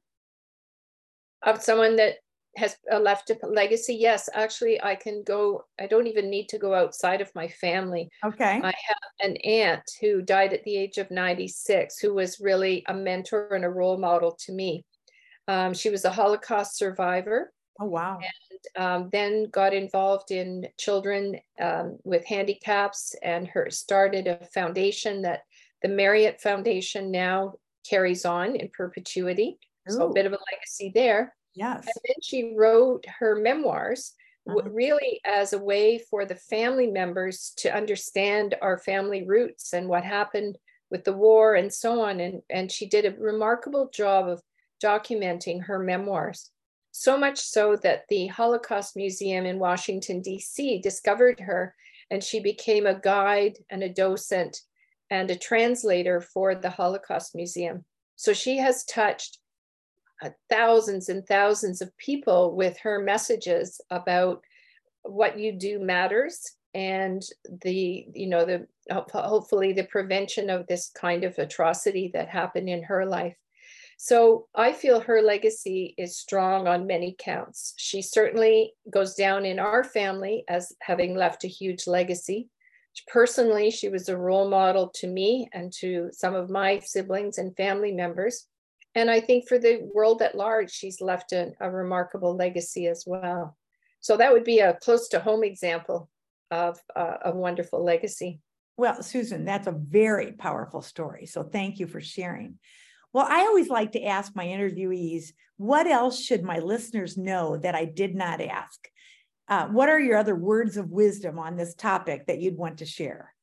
Of 1.41 1.61
someone 1.61 1.95
that 1.97 2.15
has 2.57 2.77
left 3.01 3.29
a 3.29 3.47
legacy 3.47 3.95
yes 3.95 4.29
actually 4.33 4.81
i 4.81 4.95
can 4.95 5.23
go 5.23 5.63
i 5.79 5.85
don't 5.85 6.07
even 6.07 6.29
need 6.29 6.47
to 6.47 6.57
go 6.57 6.73
outside 6.73 7.21
of 7.21 7.33
my 7.35 7.47
family. 7.47 8.09
Okay. 8.23 8.61
I 8.63 8.73
have 8.87 9.29
an 9.29 9.37
aunt 9.37 9.83
who 10.01 10.21
died 10.21 10.53
at 10.53 10.63
the 10.63 10.75
age 10.75 10.97
of 10.97 11.11
96 11.11 11.99
who 11.99 12.13
was 12.13 12.39
really 12.39 12.83
a 12.87 12.93
mentor 12.93 13.53
and 13.53 13.65
a 13.65 13.69
role 13.69 13.97
model 13.97 14.37
to 14.45 14.51
me. 14.51 14.85
Um, 15.47 15.73
she 15.73 15.89
was 15.89 16.05
a 16.05 16.11
holocaust 16.11 16.77
survivor. 16.77 17.51
Oh 17.79 17.85
wow. 17.85 18.19
And 18.19 18.83
um, 18.83 19.09
then 19.11 19.49
got 19.51 19.73
involved 19.73 20.31
in 20.31 20.67
children 20.77 21.37
um, 21.59 21.97
with 22.03 22.25
handicaps 22.25 23.15
and 23.21 23.47
her 23.49 23.69
started 23.69 24.27
a 24.27 24.45
foundation 24.53 25.21
that 25.23 25.41
the 25.81 25.89
marriott 25.89 26.41
foundation 26.41 27.11
now 27.11 27.53
carries 27.87 28.25
on 28.25 28.55
in 28.55 28.69
perpetuity. 28.73 29.57
Ooh. 29.89 29.93
so 29.93 30.09
a 30.09 30.13
bit 30.13 30.25
of 30.25 30.33
a 30.33 30.39
legacy 30.51 30.91
there 30.95 31.35
Yes. 31.55 31.85
And 31.85 31.95
then 32.05 32.15
she 32.21 32.53
wrote 32.55 33.05
her 33.19 33.35
memoirs 33.35 34.13
uh-huh. 34.47 34.69
really 34.69 35.21
as 35.25 35.53
a 35.53 35.59
way 35.59 35.97
for 35.97 36.25
the 36.25 36.35
family 36.35 36.87
members 36.87 37.53
to 37.57 37.75
understand 37.75 38.55
our 38.61 38.77
family 38.77 39.25
roots 39.25 39.73
and 39.73 39.87
what 39.87 40.03
happened 40.03 40.57
with 40.91 41.03
the 41.03 41.13
war 41.13 41.55
and 41.55 41.73
so 41.73 42.01
on. 42.01 42.19
And, 42.19 42.41
and 42.49 42.71
she 42.71 42.87
did 42.87 43.05
a 43.05 43.19
remarkable 43.19 43.89
job 43.93 44.27
of 44.27 44.41
documenting 44.83 45.63
her 45.63 45.79
memoirs. 45.79 46.51
So 46.91 47.17
much 47.17 47.39
so 47.39 47.75
that 47.77 48.03
the 48.07 48.27
Holocaust 48.27 48.95
Museum 48.95 49.45
in 49.45 49.59
Washington, 49.59 50.21
D.C. 50.21 50.79
discovered 50.81 51.39
her 51.39 51.75
and 52.09 52.23
she 52.23 52.39
became 52.39 52.85
a 52.85 52.99
guide 52.99 53.57
and 53.69 53.83
a 53.83 53.89
docent 53.89 54.61
and 55.09 55.29
a 55.29 55.35
translator 55.35 56.21
for 56.21 56.55
the 56.55 56.69
Holocaust 56.69 57.35
Museum. 57.35 57.83
So 58.15 58.33
she 58.33 58.57
has 58.57 58.85
touched 58.85 59.39
uh, 60.23 60.29
thousands 60.49 61.09
and 61.09 61.25
thousands 61.27 61.81
of 61.81 61.95
people 61.97 62.55
with 62.55 62.77
her 62.79 62.99
messages 62.99 63.81
about 63.89 64.41
what 65.03 65.37
you 65.37 65.51
do 65.51 65.79
matters 65.79 66.55
and 66.73 67.23
the 67.63 68.05
you 68.13 68.27
know 68.27 68.45
the 68.45 68.67
hopefully 68.91 69.73
the 69.73 69.85
prevention 69.85 70.49
of 70.49 70.67
this 70.67 70.89
kind 70.89 71.23
of 71.23 71.37
atrocity 71.37 72.11
that 72.13 72.27
happened 72.27 72.69
in 72.69 72.83
her 72.83 73.05
life. 73.05 73.37
So 73.97 74.47
i 74.53 74.73
feel 74.73 74.99
her 74.99 75.21
legacy 75.21 75.95
is 75.97 76.17
strong 76.17 76.67
on 76.67 76.85
many 76.87 77.15
counts. 77.17 77.73
She 77.77 78.01
certainly 78.01 78.73
goes 78.91 79.15
down 79.15 79.45
in 79.45 79.57
our 79.57 79.83
family 79.83 80.43
as 80.47 80.73
having 80.81 81.15
left 81.15 81.45
a 81.45 81.47
huge 81.47 81.87
legacy. 81.87 82.49
Personally 83.07 83.71
she 83.71 83.89
was 83.89 84.09
a 84.09 84.17
role 84.17 84.49
model 84.49 84.89
to 84.95 85.07
me 85.07 85.49
and 85.53 85.71
to 85.79 86.09
some 86.11 86.35
of 86.35 86.49
my 86.49 86.79
siblings 86.79 87.37
and 87.37 87.55
family 87.55 87.91
members 87.91 88.47
and 88.95 89.11
I 89.11 89.19
think 89.19 89.47
for 89.47 89.59
the 89.59 89.89
world 89.93 90.21
at 90.21 90.35
large, 90.35 90.71
she's 90.71 91.01
left 91.01 91.33
a, 91.33 91.51
a 91.59 91.69
remarkable 91.69 92.35
legacy 92.35 92.87
as 92.87 93.03
well. 93.05 93.57
So 93.99 94.17
that 94.17 94.31
would 94.31 94.45
be 94.45 94.59
a 94.59 94.75
close 94.81 95.09
to 95.09 95.19
home 95.19 95.43
example 95.43 96.09
of 96.49 96.79
uh, 96.95 97.17
a 97.25 97.35
wonderful 97.35 97.83
legacy. 97.83 98.39
Well, 98.77 99.03
Susan, 99.03 99.45
that's 99.45 99.67
a 99.67 99.71
very 99.71 100.31
powerful 100.31 100.81
story. 100.81 101.25
So 101.25 101.43
thank 101.43 101.79
you 101.79 101.87
for 101.87 102.01
sharing. 102.01 102.59
Well, 103.13 103.25
I 103.27 103.41
always 103.41 103.69
like 103.69 103.93
to 103.93 104.03
ask 104.03 104.35
my 104.35 104.45
interviewees, 104.45 105.31
what 105.57 105.87
else 105.87 106.21
should 106.21 106.43
my 106.43 106.59
listeners 106.59 107.17
know 107.17 107.57
that 107.57 107.75
I 107.75 107.85
did 107.85 108.15
not 108.15 108.41
ask? 108.41 108.87
Uh, 109.47 109.67
what 109.67 109.89
are 109.89 109.99
your 109.99 110.17
other 110.17 110.35
words 110.35 110.75
of 110.75 110.89
wisdom 110.89 111.39
on 111.39 111.55
this 111.55 111.75
topic 111.75 112.27
that 112.27 112.39
you'd 112.39 112.57
want 112.57 112.79
to 112.79 112.85
share? 112.85 113.33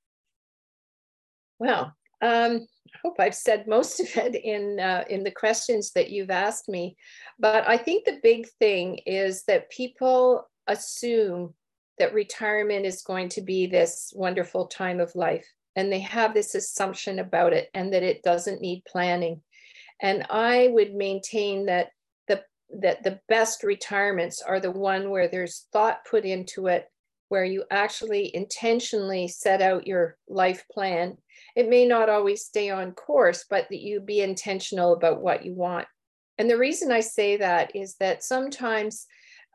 Well, 1.59 1.95
um, 2.23 2.67
I 2.95 2.99
hope 3.03 3.17
I've 3.19 3.35
said 3.35 3.67
most 3.67 4.01
of 4.01 4.07
it 4.17 4.35
in 4.37 4.79
uh, 4.79 5.05
in 5.11 5.25
the 5.25 5.31
questions 5.31 5.93
that 5.93 6.11
you've 6.11 6.31
asked 6.31 6.69
me, 6.69 6.97
but 7.39 7.67
I 7.69 7.77
think 7.77 8.05
the 8.05 8.21
big 8.23 8.47
thing 8.59 8.99
is 9.07 9.45
that 9.45 9.71
people 9.71 10.49
assume 10.67 11.55
that 11.99 12.15
retirement 12.15 12.87
is 12.87 13.03
going 13.03 13.29
to 13.31 13.43
be 13.43 13.67
this 13.67 14.13
wonderful 14.15 14.67
time 14.67 15.01
of 15.01 15.15
life, 15.15 15.47
and 15.77 15.93
they 15.93 16.01
have 16.01 16.33
this 16.33 16.55
assumption 16.55 17.19
about 17.19 17.53
it, 17.53 17.69
and 17.75 17.93
that 17.93 18.03
it 18.03 18.23
doesn't 18.23 18.61
need 18.61 18.85
planning. 18.85 19.43
And 20.01 20.27
I 20.31 20.69
would 20.69 20.95
maintain 20.95 21.67
that 21.67 21.91
the 22.29 22.43
that 22.81 23.03
the 23.03 23.21
best 23.29 23.63
retirements 23.63 24.43
are 24.43 24.61
the 24.61 24.71
one 24.71 25.11
where 25.11 25.29
there's 25.29 25.67
thought 25.73 26.05
put 26.09 26.25
into 26.25 26.69
it, 26.69 26.87
where 27.29 27.45
you 27.45 27.65
actually 27.71 28.35
intentionally 28.35 29.29
set 29.29 29.63
out 29.63 29.87
your 29.87 30.17
life 30.29 30.65
plan. 30.71 31.17
It 31.55 31.69
may 31.69 31.87
not 31.87 32.09
always 32.09 32.45
stay 32.45 32.71
on 32.71 32.93
course, 32.93 33.45
but 33.49 33.67
that 33.71 33.81
you 33.81 34.01
be 34.01 34.21
intentional 34.21 34.95
about 34.95 35.21
what 35.21 35.45
you 35.45 35.55
want. 35.55 35.87
And 36.39 36.49
the 36.49 36.59
reason 36.59 36.91
I 36.91 37.01
say 37.01 37.37
that 37.37 37.77
is 37.77 37.97
that 37.97 38.25
sometimes 38.25 39.07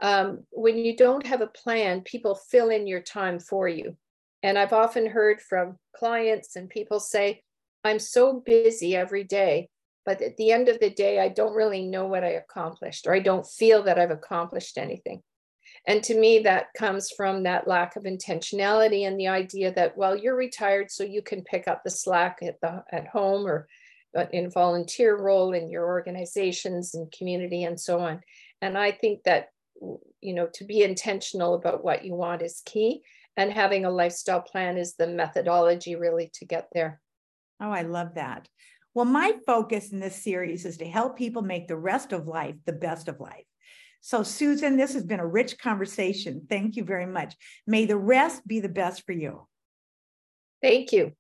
um, 0.02 0.46
when 0.52 0.78
you 0.78 0.96
don't 0.96 1.26
have 1.26 1.42
a 1.42 1.48
plan, 1.48 2.02
people 2.02 2.36
fill 2.36 2.70
in 2.70 2.86
your 2.86 3.02
time 3.02 3.40
for 3.40 3.68
you. 3.68 3.98
And 4.44 4.58
I've 4.58 4.74
often 4.74 5.08
heard 5.08 5.42
from 5.42 5.78
clients 5.96 6.56
and 6.56 6.70
people 6.70 7.00
say, 7.00 7.42
I'm 7.84 8.00
so 8.00 8.42
busy 8.46 8.96
every 8.96 9.24
day, 9.24 9.70
but 10.06 10.22
at 10.22 10.38
the 10.38 10.52
end 10.52 10.70
of 10.70 10.80
the 10.80 10.90
day, 10.90 11.20
I 11.20 11.30
don't 11.30 11.56
really 11.56 11.86
know 11.88 12.06
what 12.06 12.24
I 12.24 12.30
accomplished, 12.30 13.08
or 13.08 13.14
I 13.14 13.20
don't 13.20 13.46
feel 13.46 13.84
that 13.84 14.00
I've 14.00 14.12
accomplished 14.12 14.78
anything. 14.78 15.22
And 15.88 16.04
to 16.04 16.20
me, 16.20 16.40
that 16.40 16.68
comes 16.78 17.12
from 17.12 17.44
that 17.44 17.68
lack 17.68 17.96
of 17.96 18.04
intentionality 18.04 19.08
and 19.08 19.20
the 19.20 19.28
idea 19.28 19.74
that, 19.74 19.98
well, 19.98 20.16
you're 20.16 20.36
retired, 20.36 20.92
so 20.92 21.04
you 21.04 21.22
can 21.22 21.44
pick 21.44 21.68
up 21.68 21.84
the 21.84 21.90
slack 21.90 22.40
at 22.42 22.60
the 22.62 22.84
at 22.92 23.08
home 23.08 23.48
or 23.48 23.68
uh, 24.16 24.26
in 24.32 24.50
volunteer 24.50 25.18
role 25.18 25.54
in 25.54 25.70
your 25.70 25.86
organizations 25.86 26.94
and 26.96 27.12
community 27.12 27.64
and 27.64 27.80
so 27.80 28.00
on. 28.00 28.22
And 28.62 28.78
I 28.78 28.92
think 28.92 29.24
that 29.24 29.50
you 30.22 30.34
know 30.34 30.48
to 30.56 30.66
be 30.66 30.84
intentional 30.84 31.54
about 31.54 31.84
what 31.84 32.04
you 32.04 32.16
want 32.16 32.42
is 32.42 32.62
key, 32.66 33.02
and 33.36 33.52
having 33.52 33.86
a 33.86 33.92
lifestyle 33.92 34.42
plan 34.42 34.78
is 34.78 34.96
the 34.96 35.08
methodology 35.08 35.96
really 35.96 36.32
to 36.36 36.46
get 36.46 36.68
there. 36.74 37.02
Oh, 37.60 37.72
I 37.72 37.84
love 37.84 38.16
that. 38.16 38.48
Well, 38.94 39.06
my 39.06 39.34
focus 39.46 39.92
in 39.92 40.00
this 40.00 40.24
series 40.24 40.66
is 40.66 40.78
to 40.78 40.86
help 40.86 41.18
people 41.18 41.44
make 41.44 41.68
the 41.68 41.78
rest 41.78 42.14
of 42.14 42.28
life 42.28 42.56
the 42.66 42.74
best 42.74 43.08
of 43.08 43.20
life. 43.20 43.46
So, 44.08 44.24
Susan, 44.24 44.78
this 44.78 44.94
has 44.94 45.04
been 45.04 45.20
a 45.20 45.28
rich 45.28 45.58
conversation. 45.58 46.48
Thank 46.50 46.78
you 46.78 46.86
very 46.86 47.06
much. 47.06 47.36
May 47.68 47.84
the 47.86 47.98
rest 47.98 48.48
be 48.48 48.62
the 48.62 48.70
best 48.70 49.06
for 49.06 49.12
you. 49.12 49.46
Thank 50.62 50.94
you. 50.94 51.12